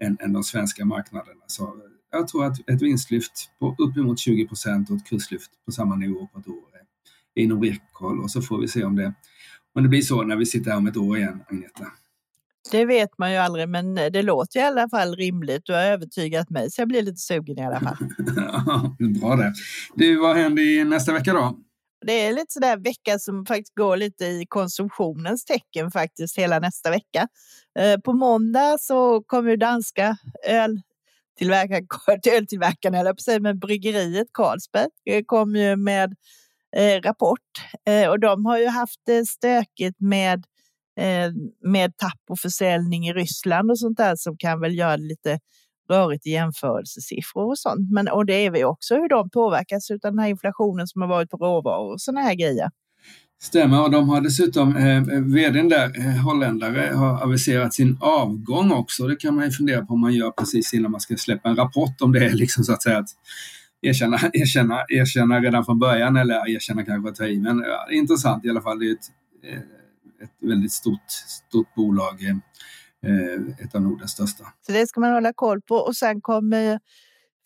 än, 0.00 0.16
än 0.20 0.32
de 0.32 0.42
svenska 0.42 0.84
marknaderna. 0.84 1.40
Så 1.46 1.76
jag 2.16 2.28
tror 2.28 2.44
att 2.44 2.70
ett 2.70 2.82
vinstlyft 2.82 3.50
på 3.58 3.76
uppemot 3.78 4.18
20 4.18 4.48
procent 4.48 4.90
och 4.90 4.96
ett 4.96 5.06
kurslyft 5.06 5.50
på 5.64 5.72
samma 5.72 5.96
nivå 5.96 6.28
på 6.32 6.38
ett 6.38 6.48
år 6.48 6.64
är 7.34 7.42
inom 7.42 7.62
räckhåll 7.62 8.20
och 8.20 8.30
så 8.30 8.42
får 8.42 8.58
vi 8.58 8.68
se 8.68 8.84
om 8.84 8.96
det, 8.96 9.12
om 9.74 9.82
det 9.82 9.88
blir 9.88 10.02
så 10.02 10.22
när 10.22 10.36
vi 10.36 10.46
sitter 10.46 10.70
här 10.70 10.78
om 10.78 10.86
ett 10.86 10.96
år 10.96 11.18
igen, 11.18 11.42
Agneta. 11.48 11.86
Det 12.70 12.84
vet 12.84 13.18
man 13.18 13.32
ju 13.32 13.38
aldrig, 13.38 13.68
men 13.68 13.94
det 13.94 14.22
låter 14.22 14.60
i 14.60 14.62
alla 14.62 14.88
fall 14.88 15.16
rimligt. 15.16 15.62
Du 15.64 15.72
har 15.72 15.80
övertygat 15.80 16.50
mig, 16.50 16.70
så 16.70 16.80
jag 16.80 16.88
blir 16.88 17.02
lite 17.02 17.20
sugen 17.20 17.58
i 17.58 17.64
alla 17.64 17.80
fall. 17.80 17.96
Bra 19.20 19.36
det. 19.36 19.52
Du, 19.94 20.16
vad 20.16 20.36
händer 20.36 20.84
nästa 20.84 21.12
vecka 21.12 21.32
då? 21.32 21.56
Det 22.06 22.12
är 22.12 22.32
lite 22.32 22.52
sådär 22.52 22.76
vecka 22.76 23.18
som 23.18 23.46
faktiskt 23.46 23.74
går 23.74 23.96
lite 23.96 24.24
i 24.24 24.46
konsumtionens 24.48 25.44
tecken 25.44 25.90
faktiskt 25.90 26.38
hela 26.38 26.58
nästa 26.58 26.90
vecka. 26.90 27.28
Eh, 27.78 28.00
på 28.00 28.12
måndag 28.12 28.76
så 28.80 29.22
kommer 29.22 29.56
danska 29.56 30.16
öl 30.48 30.80
öltillverkarna, 31.40 32.98
eller 33.00 33.12
på 33.12 33.22
sig, 33.22 33.40
men 33.40 33.58
bryggeriet 33.58 34.26
Carlsberg 34.32 34.88
eh, 35.10 35.22
kom 35.26 35.56
ju 35.56 35.76
med 35.76 36.14
eh, 36.76 37.00
rapport 37.00 37.40
eh, 37.88 38.08
och 38.08 38.20
de 38.20 38.46
har 38.46 38.58
ju 38.58 38.66
haft 38.66 39.00
det 39.06 39.26
stökigt 39.26 40.00
med, 40.00 40.44
eh, 41.00 41.32
med 41.64 41.96
tapp 41.96 42.20
och 42.30 42.38
försäljning 42.38 43.08
i 43.08 43.12
Ryssland 43.12 43.70
och 43.70 43.78
sånt 43.78 43.96
där 43.96 44.16
som 44.16 44.36
kan 44.36 44.60
väl 44.60 44.78
göra 44.78 44.96
det 44.96 45.02
lite 45.02 45.38
rörigt 45.90 46.26
i 46.26 46.30
jämförelsesiffror 46.30 47.46
och 47.50 47.58
sånt. 47.58 47.92
Men, 47.92 48.08
och 48.08 48.26
det 48.26 48.34
är 48.34 48.50
vi 48.50 48.64
också 48.64 48.94
hur 48.94 49.08
de 49.08 49.30
påverkas 49.30 49.90
av 49.90 49.98
den 50.02 50.18
här 50.18 50.28
inflationen 50.28 50.86
som 50.86 51.00
har 51.02 51.08
varit 51.08 51.30
på 51.30 51.36
råvaror 51.36 51.92
och 51.92 52.00
såna 52.00 52.20
här 52.20 52.34
grejer. 52.34 52.70
Stämmer, 53.38 53.82
och 53.82 53.90
de 53.90 54.08
har 54.08 54.20
dessutom, 54.20 54.76
eh, 54.76 55.02
vdn 55.20 55.68
där, 55.68 55.98
eh, 55.98 56.24
holländare, 56.24 56.92
har 56.94 57.22
aviserat 57.22 57.74
sin 57.74 57.98
avgång 58.00 58.72
också. 58.72 59.06
Det 59.06 59.16
kan 59.16 59.34
man 59.34 59.44
ju 59.44 59.50
fundera 59.50 59.86
på 59.86 59.94
om 59.94 60.00
man 60.00 60.14
gör 60.14 60.30
precis 60.30 60.74
innan 60.74 60.90
man 60.90 61.00
ska 61.00 61.16
släppa 61.16 61.48
en 61.48 61.56
rapport 61.56 62.00
om 62.00 62.12
det 62.12 62.24
är 62.24 62.30
liksom 62.34 62.64
så 62.64 62.72
att 62.72 62.82
säga 62.82 62.98
att 62.98 63.08
erkänna, 63.82 64.18
erkänna, 64.32 64.84
erkänna 64.88 65.40
redan 65.40 65.64
från 65.64 65.78
början 65.78 66.16
eller 66.16 66.50
erkänna 66.50 66.84
kanske 66.84 67.10
att 67.10 67.16
ta 67.16 67.26
i. 67.26 67.40
Men 67.40 67.58
ja, 67.58 67.88
intressant 67.92 68.44
i 68.44 68.50
alla 68.50 68.62
fall. 68.62 68.78
Det 68.78 68.86
är 68.86 68.92
ett, 68.92 69.10
eh, 69.44 69.58
ett 70.24 70.48
väldigt 70.48 70.72
stort, 70.72 71.10
stort 71.26 71.74
bolag, 71.74 72.22
eh, 72.22 72.36
eh, 73.10 73.64
ett 73.64 73.74
av 73.74 73.82
Nordens 73.82 74.10
största. 74.10 74.44
Så 74.66 74.72
det 74.72 74.86
ska 74.86 75.00
man 75.00 75.12
hålla 75.12 75.32
koll 75.32 75.60
på 75.60 75.74
och 75.74 75.96
sen 75.96 76.20
kommer 76.20 76.80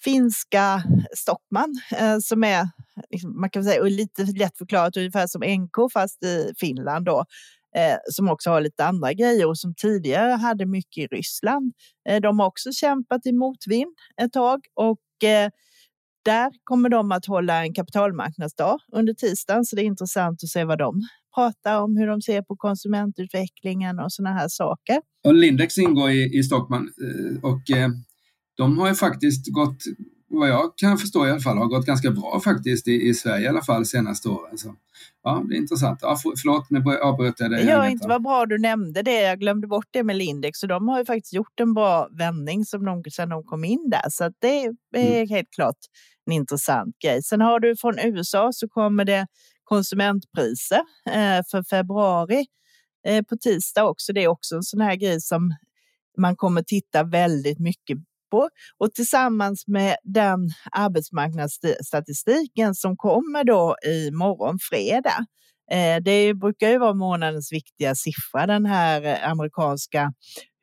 finska 0.05 0.83
Stockman 1.17 1.81
eh, 1.99 2.19
som 2.19 2.45
är 2.45 2.69
Liksom, 3.11 3.41
man 3.41 3.51
kan 3.51 3.65
säga 3.65 3.83
lite 3.83 4.23
lätt 4.23 4.59
förklarat 4.59 4.97
ungefär 4.97 5.27
som 5.27 5.43
NK 5.43 5.93
fast 5.93 6.25
i 6.25 6.53
Finland 6.61 7.05
då 7.05 7.25
eh, 7.77 7.97
som 8.11 8.29
också 8.29 8.51
har 8.51 8.61
lite 8.61 8.85
andra 8.85 9.13
grejer 9.13 9.49
och 9.49 9.59
som 9.59 9.75
tidigare 9.75 10.33
hade 10.33 10.67
mycket 10.67 11.05
i 11.05 11.07
Ryssland. 11.07 11.73
Eh, 12.09 12.21
de 12.21 12.39
har 12.39 12.47
också 12.47 12.73
kämpat 12.73 13.27
i 13.27 13.33
motvind 13.33 13.95
ett 14.23 14.33
tag 14.33 14.61
och 14.75 15.29
eh, 15.29 15.51
där 16.25 16.53
kommer 16.65 16.89
de 16.89 17.13
att 17.13 17.27
hålla 17.27 17.65
en 17.65 17.75
kapitalmarknadsdag 17.75 18.79
under 18.93 19.15
tisdagen, 19.15 19.65
så 19.65 19.77
det 19.77 19.83
är 19.83 19.87
intressant 19.87 20.43
att 20.43 20.49
se 20.49 20.65
vad 20.65 20.79
de 20.79 21.03
pratar 21.35 21.83
om, 21.83 21.97
hur 21.97 22.07
de 22.07 22.23
ser 22.23 22.43
på 22.43 22.57
konsumentutvecklingen 22.57 23.99
och 23.99 24.13
sådana 24.13 24.35
här 24.35 24.49
saker. 24.49 25.01
Och 25.25 25.35
Lindex 25.35 25.79
ingår 25.79 26.11
i, 26.11 26.39
i 26.39 26.43
Stockman 26.43 26.91
eh, 27.03 27.45
och 27.45 27.71
eh, 27.71 27.89
de 28.57 28.79
har 28.79 28.89
ju 28.89 28.95
faktiskt 28.95 29.55
gått 29.55 29.79
vad 30.31 30.49
jag 30.49 30.73
kan 30.77 30.99
förstå 30.99 31.27
i 31.27 31.31
alla 31.31 31.41
fall, 31.41 31.59
har 31.59 31.67
gått 31.67 31.87
ganska 31.87 32.11
bra 32.11 32.41
faktiskt 32.45 32.89
i, 32.89 33.09
i 33.09 33.15
Sverige 33.15 33.45
i 33.45 33.49
alla 33.49 33.63
fall 33.63 33.87
senaste 33.87 34.29
åren. 34.29 34.59
Så, 34.59 34.75
ja, 35.23 35.45
det 35.49 35.55
är 35.55 35.59
intressant. 35.59 35.99
Ja, 36.03 36.17
för, 36.17 36.33
förlåt, 36.37 36.71
nu 36.71 36.99
avbröt 37.03 37.41
jag 37.41 37.51
dig. 37.51 37.67
Ja, 37.67 37.89
inte 37.89 38.09
vad 38.09 38.23
bra 38.23 38.47
du 38.47 38.59
nämnde 38.59 39.03
det. 39.03 39.21
Jag 39.21 39.41
glömde 39.41 39.67
bort 39.67 39.89
det 39.91 40.03
med 40.03 40.17
Lindex. 40.17 40.59
Så 40.59 40.67
de 40.67 40.89
har 40.89 40.99
ju 40.99 41.05
faktiskt 41.05 41.33
gjort 41.33 41.61
en 41.61 41.75
bra 41.75 42.09
vändning 42.19 42.65
som 42.65 42.85
de, 42.85 43.03
sedan 43.11 43.29
de 43.29 43.45
kom 43.45 43.65
in 43.65 43.91
där. 43.91 44.11
Så 44.11 44.33
det 44.39 44.65
är 44.65 44.75
mm. 44.97 45.29
helt 45.29 45.51
klart 45.51 45.77
en 46.27 46.33
intressant 46.33 46.99
grej. 47.05 47.23
Sen 47.23 47.41
har 47.41 47.61
du 47.61 47.77
från 47.77 47.99
USA 47.99 48.51
så 48.53 48.69
kommer 48.69 49.05
det 49.05 49.27
konsumentpriser 49.65 50.81
eh, 51.07 51.43
för 51.51 51.63
februari 51.71 52.47
eh, 53.07 53.25
på 53.25 53.37
tisdag 53.37 53.85
också. 53.85 54.13
Det 54.13 54.25
är 54.25 54.29
också 54.29 54.57
en 54.57 54.63
sån 54.63 54.81
här 54.81 54.97
grej 54.97 55.21
som 55.21 55.55
man 56.19 56.37
kommer 56.37 56.63
titta 56.63 57.05
väldigt 57.05 57.59
mycket 57.59 57.99
på 58.31 58.49
och 58.79 58.93
tillsammans 58.93 59.67
med 59.67 59.97
den 60.05 60.51
arbetsmarknadsstatistiken 60.73 62.75
som 62.75 62.97
kommer 62.97 63.45
då 63.45 63.77
i 63.87 64.11
morgon 64.11 64.59
fredag. 64.71 65.27
Eh, 65.71 66.03
det 66.03 66.35
brukar 66.35 66.69
ju 66.69 66.79
vara 66.79 66.95
månadens 66.95 67.53
viktiga 67.53 67.95
siffra, 67.95 68.47
den 68.47 68.67
här 68.67 69.05
eh, 69.05 69.31
amerikanska 69.31 70.13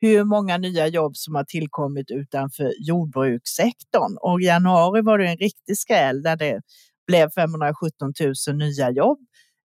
hur 0.00 0.24
många 0.24 0.58
nya 0.58 0.86
jobb 0.86 1.16
som 1.16 1.34
har 1.34 1.44
tillkommit 1.44 2.10
utanför 2.10 2.72
jordbrukssektorn. 2.80 4.16
Och 4.20 4.40
i 4.40 4.44
januari 4.44 5.02
var 5.02 5.18
det 5.18 5.28
en 5.28 5.36
riktig 5.36 5.78
skräll 5.78 6.22
där 6.22 6.36
det 6.36 6.60
blev 7.06 7.30
517 7.30 8.12
000 8.48 8.56
nya 8.56 8.90
jobb. 8.90 9.18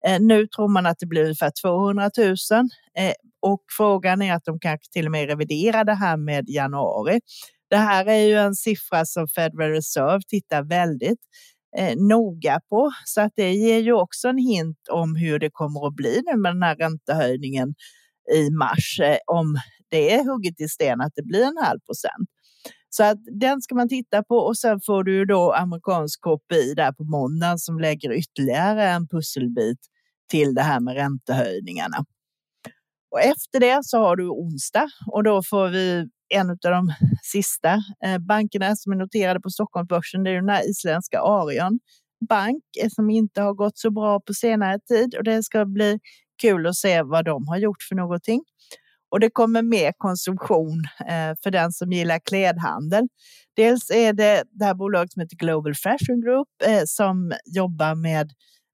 Eh, 0.06 0.20
nu 0.20 0.46
tror 0.46 0.68
man 0.68 0.86
att 0.86 0.98
det 0.98 1.06
blir 1.06 1.22
ungefär 1.22 1.52
200 1.62 2.10
000 2.18 2.36
och 3.42 3.60
frågan 3.76 4.22
är 4.22 4.34
att 4.34 4.44
de 4.44 4.60
kanske 4.60 4.92
till 4.92 5.06
och 5.06 5.12
med 5.12 5.28
reviderar 5.28 5.84
det 5.84 5.94
här 5.94 6.16
med 6.16 6.44
januari. 6.48 7.20
Det 7.70 7.76
här 7.76 8.06
är 8.06 8.26
ju 8.26 8.34
en 8.34 8.54
siffra 8.54 9.04
som 9.06 9.28
Federal 9.28 9.70
Reserve 9.70 10.20
tittar 10.28 10.62
väldigt 10.62 11.20
eh, 11.76 11.96
noga 11.96 12.60
på, 12.68 12.90
så 13.04 13.20
att 13.20 13.32
det 13.36 13.52
ger 13.52 13.78
ju 13.78 13.92
också 13.92 14.28
en 14.28 14.38
hint 14.38 14.78
om 14.90 15.16
hur 15.16 15.38
det 15.38 15.50
kommer 15.52 15.86
att 15.86 15.94
bli 15.94 16.22
nu 16.26 16.36
med 16.36 16.54
den 16.54 16.62
här 16.62 16.76
räntehöjningen 16.76 17.74
i 18.34 18.50
mars, 18.50 19.00
eh, 19.00 19.16
om 19.26 19.58
det 19.90 20.14
är 20.14 20.24
hugget 20.24 20.60
i 20.60 20.68
sten 20.68 21.00
att 21.00 21.12
det 21.14 21.22
blir 21.22 21.42
en 21.42 21.64
halv 21.64 21.80
procent. 21.80 22.28
Så 22.90 23.04
att 23.04 23.18
den 23.40 23.60
ska 23.60 23.74
man 23.74 23.88
titta 23.88 24.22
på 24.22 24.36
och 24.36 24.58
sen 24.58 24.80
får 24.86 25.04
du 25.04 25.24
då 25.24 25.52
amerikansk 25.52 26.20
KPI 26.20 26.74
där 26.74 26.92
på 26.92 27.04
måndagen 27.04 27.58
som 27.58 27.78
lägger 27.78 28.12
ytterligare 28.12 28.88
en 28.88 29.08
pusselbit 29.08 29.78
till 30.30 30.54
det 30.54 30.62
här 30.62 30.80
med 30.80 30.94
räntehöjningarna. 30.94 32.04
Och 33.10 33.20
efter 33.20 33.60
det 33.60 33.78
så 33.82 33.98
har 33.98 34.16
du 34.16 34.28
onsdag 34.28 34.88
och 35.06 35.24
då 35.24 35.42
får 35.42 35.68
vi 35.68 36.08
en 36.30 36.50
av 36.50 36.56
de 36.56 36.92
sista 37.22 37.72
eh, 38.04 38.18
bankerna 38.18 38.76
som 38.76 38.92
är 38.92 38.96
noterade 38.96 39.40
på 39.40 39.50
Stockholmsbörsen. 39.50 40.24
Det 40.24 40.30
är 40.30 40.34
den 40.34 40.48
här 40.48 40.70
isländska 40.70 41.20
Arion 41.20 41.78
bank 42.28 42.62
eh, 42.82 42.88
som 42.88 43.10
inte 43.10 43.42
har 43.42 43.54
gått 43.54 43.78
så 43.78 43.90
bra 43.90 44.20
på 44.20 44.34
senare 44.34 44.78
tid 44.78 45.14
och 45.14 45.24
det 45.24 45.42
ska 45.42 45.64
bli 45.64 45.98
kul 46.42 46.66
att 46.66 46.76
se 46.76 47.02
vad 47.02 47.24
de 47.24 47.48
har 47.48 47.56
gjort 47.56 47.82
för 47.88 47.94
någonting. 47.96 48.40
Och 49.10 49.20
det 49.20 49.30
kommer 49.30 49.62
mer 49.62 49.92
konsumtion 49.98 50.84
eh, 51.00 51.36
för 51.42 51.50
den 51.50 51.72
som 51.72 51.92
gillar 51.92 52.18
klädhandel. 52.18 53.08
Dels 53.56 53.90
är 53.90 54.12
det 54.12 54.42
det 54.50 54.64
här 54.64 54.74
bolaget 54.74 55.12
som 55.12 55.20
heter 55.20 55.36
Global 55.36 55.74
Fashion 55.74 56.20
Group 56.20 56.48
som 56.86 57.32
jobbar 57.46 57.94
med 57.94 58.32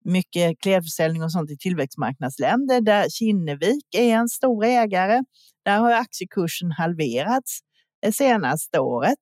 mycket 0.04 0.60
klädförsäljning 0.60 1.22
och 1.22 1.32
sånt 1.32 1.50
i 1.50 1.56
tillväxtmarknadsländer 1.56 2.80
där 2.80 3.08
Kinnevik 3.08 3.94
är 3.94 4.14
en 4.14 4.28
stor 4.28 4.64
ägare. 4.64 5.22
Där 5.64 5.78
har 5.78 5.92
aktiekursen 5.92 6.72
halverats 6.72 7.60
det 8.02 8.12
senaste 8.12 8.80
året. 8.80 9.18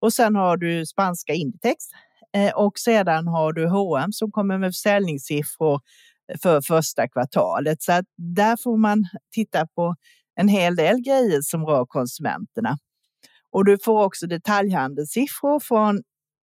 Och 0.00 0.12
sen 0.12 0.36
har 0.36 0.56
du 0.56 0.86
spanska 0.86 1.32
Inditex 1.32 1.76
eh, 2.36 2.54
och 2.54 2.78
sedan 2.78 3.26
har 3.26 3.52
du 3.52 3.68
H&M 3.68 4.12
som 4.12 4.30
kommer 4.30 4.58
med 4.58 4.68
försäljningssiffror 4.68 5.80
eh, 6.32 6.38
för 6.42 6.60
första 6.60 7.08
kvartalet. 7.08 7.82
Så 7.82 7.92
att 7.92 8.04
där 8.16 8.56
får 8.62 8.76
man 8.76 9.04
titta 9.34 9.66
på 9.66 9.94
en 10.34 10.48
hel 10.48 10.76
del 10.76 11.00
grejer 11.00 11.40
som 11.42 11.66
rör 11.66 11.86
konsumenterna. 11.86 12.78
Och 13.50 13.64
du 13.64 13.78
får 13.84 14.04
också 14.04 14.26
detaljhandelssiffror 14.26 15.60
från 15.60 16.02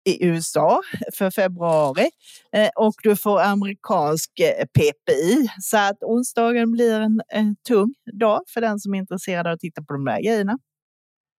i 0.06 0.24
USA 0.24 0.80
för 1.14 1.30
februari 1.30 2.08
eh, 2.52 2.68
och 2.76 2.94
du 3.02 3.16
får 3.16 3.40
amerikansk 3.40 4.30
eh, 4.40 4.64
PPI. 4.66 5.48
Så 5.60 5.76
att 5.76 6.02
onsdagen 6.02 6.72
blir 6.72 7.00
en, 7.00 7.20
en 7.28 7.56
tung 7.68 7.94
dag 8.20 8.40
för 8.48 8.60
den 8.60 8.78
som 8.78 8.94
är 8.94 8.98
intresserad 8.98 9.46
av 9.46 9.52
att 9.52 9.60
titta 9.60 9.82
på 9.82 9.92
de 9.92 10.04
där 10.04 10.22
grejerna. 10.22 10.58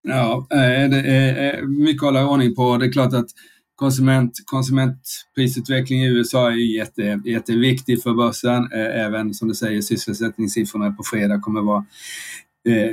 Ja, 0.08 0.48
eh, 0.52 0.90
det 0.90 1.00
är 1.00 1.62
mycket 1.62 2.04
att 2.04 2.08
hålla 2.08 2.30
ordning 2.30 2.56
på. 2.56 2.78
Det 2.78 2.86
är 2.86 2.92
klart 2.92 3.14
att 3.14 3.28
konsument, 3.76 4.34
konsumentprisutveckling 4.46 6.04
i 6.04 6.08
USA 6.08 6.52
är 6.52 6.76
jätte, 6.78 7.22
jätteviktig 7.26 8.04
för 8.04 8.14
börsen. 8.14 8.72
Även 8.74 9.34
som 9.34 9.48
du 9.48 9.56
säger 9.56 9.82
sysselsättningssiffrorna 9.82 10.92
på 10.92 11.04
fredag 11.04 11.40
kommer 11.40 11.62
vara 11.62 11.86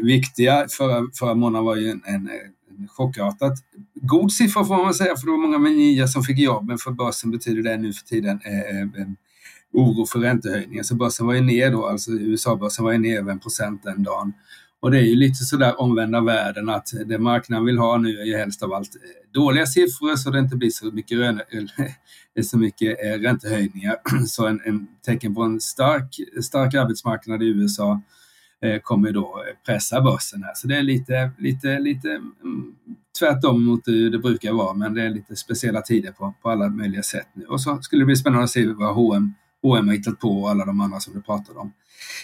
viktiga. 0.03 0.67
Förra, 0.79 1.07
förra 1.19 1.35
månaden 1.35 1.65
var 1.65 1.77
ju 1.77 1.89
en, 1.89 2.03
en 2.05 2.29
chockartat 2.89 3.59
god 3.95 4.33
siffra 4.33 4.65
får 4.65 4.77
man 4.85 4.95
säga, 4.95 5.17
för 5.17 5.27
det 5.27 5.31
var 5.31 5.39
många 5.39 5.59
nya 5.59 6.09
som 6.09 6.23
fick 6.23 6.39
jobb, 6.39 6.67
men 6.67 6.79
för 6.79 6.91
börsen 6.91 7.31
betyder 7.31 7.63
det 7.63 7.77
nu 7.77 7.93
för 7.93 8.07
tiden 8.07 8.41
eh, 8.45 8.81
eh 8.81 9.09
oro 9.73 10.07
för 10.07 10.19
räntehöjningar. 10.19 10.83
Så 10.83 10.95
börsen 10.95 11.27
var 11.27 11.35
ju 11.35 11.41
ner 11.41 11.71
då, 11.71 11.87
alltså 11.87 12.11
USA-börsen 12.11 12.85
var 12.85 12.93
ju 12.93 12.99
ner 12.99 13.19
över 13.19 13.33
en 13.33 13.39
procent 13.39 13.83
den 13.83 14.03
dagen. 14.03 14.33
Och 14.81 14.91
det 14.91 14.99
är 14.99 15.03
ju 15.03 15.17
lite 15.17 15.45
sådär 15.45 15.81
omvända 15.81 16.21
världen 16.21 16.69
att 16.69 16.89
det 17.07 17.19
marknaden 17.19 17.65
vill 17.65 17.79
ha 17.79 17.99
nu 17.99 18.19
är 18.21 18.25
ju 18.25 18.37
helst 18.37 18.63
av 18.63 18.73
allt 18.73 18.97
eh, 18.97 19.01
dåliga 19.33 19.67
siffror 19.67 20.17
så 20.17 20.31
det 20.31 20.39
inte 20.39 20.57
blir 20.57 20.71
så 20.71 20.87
mycket, 20.87 21.19
rön, 21.19 21.41
så 22.43 22.59
mycket 22.59 23.05
eh, 23.05 23.19
räntehöjningar. 23.19 23.97
Så 24.27 24.47
en, 24.47 24.61
en 24.65 24.87
tecken 25.07 25.35
på 25.35 25.43
en 25.43 25.61
stark, 25.61 26.21
stark 26.43 26.75
arbetsmarknad 26.75 27.43
i 27.43 27.47
USA 27.47 28.01
kommer 28.83 29.13
då 29.13 29.45
pressa 29.67 30.01
börsen 30.01 30.43
här. 30.43 30.53
Så 30.55 30.67
det 30.67 30.77
är 30.77 30.83
lite, 30.83 31.31
lite, 31.39 31.79
lite 31.79 32.11
mm, 32.11 32.75
tvärtom 33.19 33.65
mot 33.65 33.89
hur 33.89 34.11
det 34.11 34.19
brukar 34.19 34.53
vara, 34.53 34.75
men 34.75 34.95
det 34.95 35.03
är 35.03 35.11
lite 35.11 35.37
speciella 35.37 35.81
tider 35.81 36.13
på, 36.13 36.35
på 36.43 36.51
alla 36.51 36.69
möjliga 36.69 37.03
sätt 37.03 37.29
nu. 37.35 37.45
Och 37.45 37.61
så 37.61 37.83
skulle 37.83 38.03
det 38.03 38.07
bli 38.07 38.17
spännande 38.17 38.45
att 38.45 38.51
se 38.51 38.67
vad 38.67 38.95
H&M 38.95 39.35
H&M 39.65 39.89
har 39.89 39.95
hittat 39.95 40.19
på 40.19 40.29
och 40.29 40.51
alla 40.51 40.65
de 40.65 40.81
andra 40.81 41.01
som 41.01 41.15
du 41.15 41.23
pratade 41.23 41.59
om. 41.59 41.73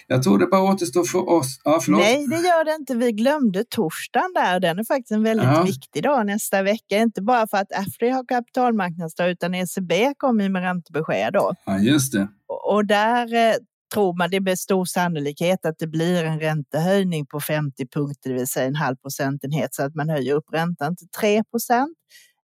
Jag 0.07 0.23
tror 0.23 0.39
det 0.39 0.47
bara 0.47 0.63
återstår 0.63 1.05
för 1.05 1.29
oss. 1.29 1.61
Ja, 1.65 1.81
Nej, 1.89 2.27
det 2.27 2.37
gör 2.37 2.65
det 2.65 2.75
inte. 2.75 2.95
Vi 2.95 3.13
glömde 3.13 3.65
torsdagen 3.69 4.33
där. 4.35 4.61
Den 4.61 4.79
är 4.79 4.85
faktiskt 4.85 5.11
en 5.11 5.23
väldigt 5.23 5.47
ja. 5.47 5.63
viktig 5.63 6.03
dag 6.03 6.27
nästa 6.27 6.63
vecka. 6.63 6.99
Inte 6.99 7.23
bara 7.23 7.47
för 7.47 7.57
att 7.57 7.73
Afri 7.73 8.11
har 8.11 8.25
kapitalmarknadsdag 8.25 9.31
utan 9.31 9.55
ECB 9.55 10.15
kommer 10.19 10.49
med 10.49 10.63
räntebesked 10.63 11.33
då. 11.33 11.55
Ja, 11.65 11.79
just 11.79 12.13
det. 12.13 12.29
Och 12.47 12.87
där 12.87 13.35
eh, 13.35 13.55
tror 13.95 14.19
man 14.19 14.31
det 14.31 14.37
är 14.37 14.57
stor 14.57 14.85
sannolikhet 14.85 15.67
att 15.67 15.79
det 15.79 15.87
blir 15.87 16.25
en 16.25 16.41
räntehöjning 16.41 17.27
på 17.27 17.41
50 17.41 17.87
punkter, 17.87 18.31
det 18.31 18.37
vill 18.37 18.47
säga 18.47 18.67
en 18.67 18.75
halv 18.75 18.97
procentenhet, 18.97 19.75
så 19.75 19.83
att 19.83 19.95
man 19.95 20.09
höjer 20.09 20.35
upp 20.35 20.53
räntan 20.53 20.97
till 20.97 21.09
3 21.09 21.45
procent. 21.45 21.97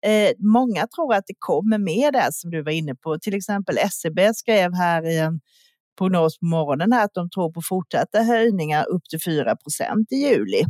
Eh, 0.06 0.30
många 0.38 0.86
tror 0.86 1.14
att 1.14 1.24
det 1.26 1.34
kommer 1.38 1.78
mer 1.78 2.12
där 2.12 2.28
som 2.30 2.50
du 2.50 2.62
var 2.62 2.72
inne 2.72 2.94
på. 2.94 3.18
Till 3.18 3.34
exempel 3.34 3.76
SEB 3.90 4.34
skrev 4.34 4.74
här 4.74 5.06
i 5.06 5.18
en 5.18 5.40
prognos 5.98 6.38
på 6.38 6.46
morgonen 6.46 6.92
att 6.92 7.14
de 7.14 7.30
tror 7.30 7.52
på 7.52 7.62
fortsatta 7.68 8.22
höjningar 8.22 8.88
upp 8.88 9.04
till 9.10 9.20
4 9.24 9.56
procent 9.56 10.12
i 10.12 10.16
juli. 10.16 10.62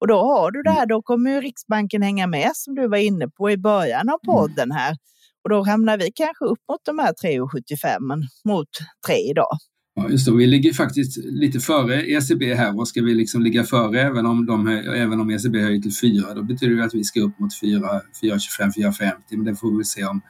Och 0.00 0.08
då 0.08 0.16
har 0.16 0.50
du 0.50 0.62
det 0.62 0.70
här, 0.70 0.86
då 0.86 1.02
kommer 1.02 1.30
ju 1.30 1.40
Riksbanken 1.40 2.02
hänga 2.02 2.26
med 2.26 2.50
som 2.54 2.74
du 2.74 2.88
var 2.88 2.98
inne 2.98 3.28
på 3.28 3.50
i 3.50 3.56
början 3.56 4.08
av 4.08 4.18
mm. 4.28 4.36
podden 4.36 4.72
här. 4.72 4.96
Och 5.44 5.50
då 5.50 5.62
hamnar 5.62 5.98
vi 5.98 6.12
kanske 6.14 6.44
upp 6.44 6.58
mot 6.70 6.80
de 6.84 6.98
här 6.98 7.12
3,75 7.12 8.22
mot 8.44 8.68
3 9.06 9.16
idag. 9.16 9.56
Ja, 9.94 10.10
just 10.10 10.26
det. 10.26 10.32
Vi 10.32 10.46
ligger 10.46 10.72
faktiskt 10.72 11.16
lite 11.16 11.60
före 11.60 12.02
ECB 12.02 12.54
här 12.54 12.78
och 12.78 12.88
ska 12.88 13.02
vi 13.02 13.14
liksom 13.14 13.42
ligga 13.42 13.64
före 13.64 14.00
även 14.00 14.26
om, 14.26 14.46
de, 14.46 14.68
även 14.68 15.20
om 15.20 15.30
ECB 15.30 15.60
höjer 15.60 15.80
till 15.80 15.94
4 15.96 16.34
då 16.34 16.42
betyder 16.42 16.76
det 16.76 16.84
att 16.84 16.94
vi 16.94 17.04
ska 17.04 17.20
upp 17.20 17.38
mot 17.38 17.52
4,25, 17.62 18.00
4,50 18.22 19.12
men 19.30 19.44
det 19.44 19.56
får 19.56 19.78
vi 19.78 19.84
se 19.84 20.04
om, 20.04 20.20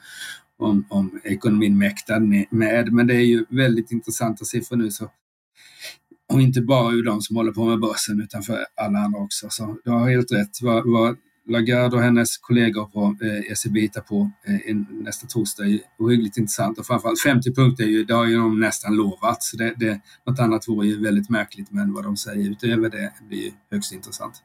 om, 0.59 0.87
om 0.88 1.20
ekonomin 1.25 1.79
mäktar 1.79 2.20
med. 2.51 2.92
Men 2.92 3.06
det 3.06 3.15
är 3.15 3.25
ju 3.25 3.44
väldigt 3.48 3.92
intressanta 3.92 4.44
siffror 4.44 4.77
nu 4.77 4.90
så 4.90 5.10
och 6.33 6.40
inte 6.40 6.60
bara 6.60 6.92
ur 6.92 7.04
de 7.04 7.21
som 7.21 7.37
håller 7.37 7.52
på 7.52 7.65
med 7.65 7.81
börsen 7.81 8.21
utan 8.21 8.42
för 8.42 8.67
alla 8.77 8.98
andra 8.98 9.21
också. 9.21 9.46
Så 9.50 9.77
du 9.85 9.90
har 9.90 10.10
helt 10.10 10.33
rätt. 10.33 10.63
Vad, 10.63 10.90
vad 10.92 11.17
Lagarde 11.49 11.97
och 11.97 12.03
hennes 12.03 12.38
kollegor 12.38 12.85
på 12.85 13.17
eh, 13.23 13.53
ECB 13.53 13.81
hittar 13.81 14.01
på 14.01 14.31
eh, 14.47 14.77
nästa 14.90 15.27
torsdag 15.27 15.65
är 15.65 15.81
ohyggligt 15.99 16.37
intressant 16.37 16.79
och 16.79 16.87
framförallt 16.87 17.21
50 17.21 17.55
punkter, 17.55 17.85
är 17.85 17.88
ju, 17.88 18.05
det 18.05 18.15
har 18.15 18.27
ju 18.27 18.37
de 18.37 18.61
nästan 18.61 18.97
lovat. 18.97 19.43
Så 19.43 19.57
det, 19.57 19.75
det, 19.77 20.01
något 20.27 20.38
annat 20.38 20.69
vore 20.69 20.87
ju 20.87 21.03
väldigt 21.03 21.31
märkligt 21.31 21.71
men 21.71 21.93
vad 21.93 22.05
de 22.05 22.17
säger 22.17 22.51
utöver 22.51 22.90
det 22.90 23.13
blir 23.29 23.38
ju 23.38 23.53
högst 23.71 23.93
intressant. 23.93 24.43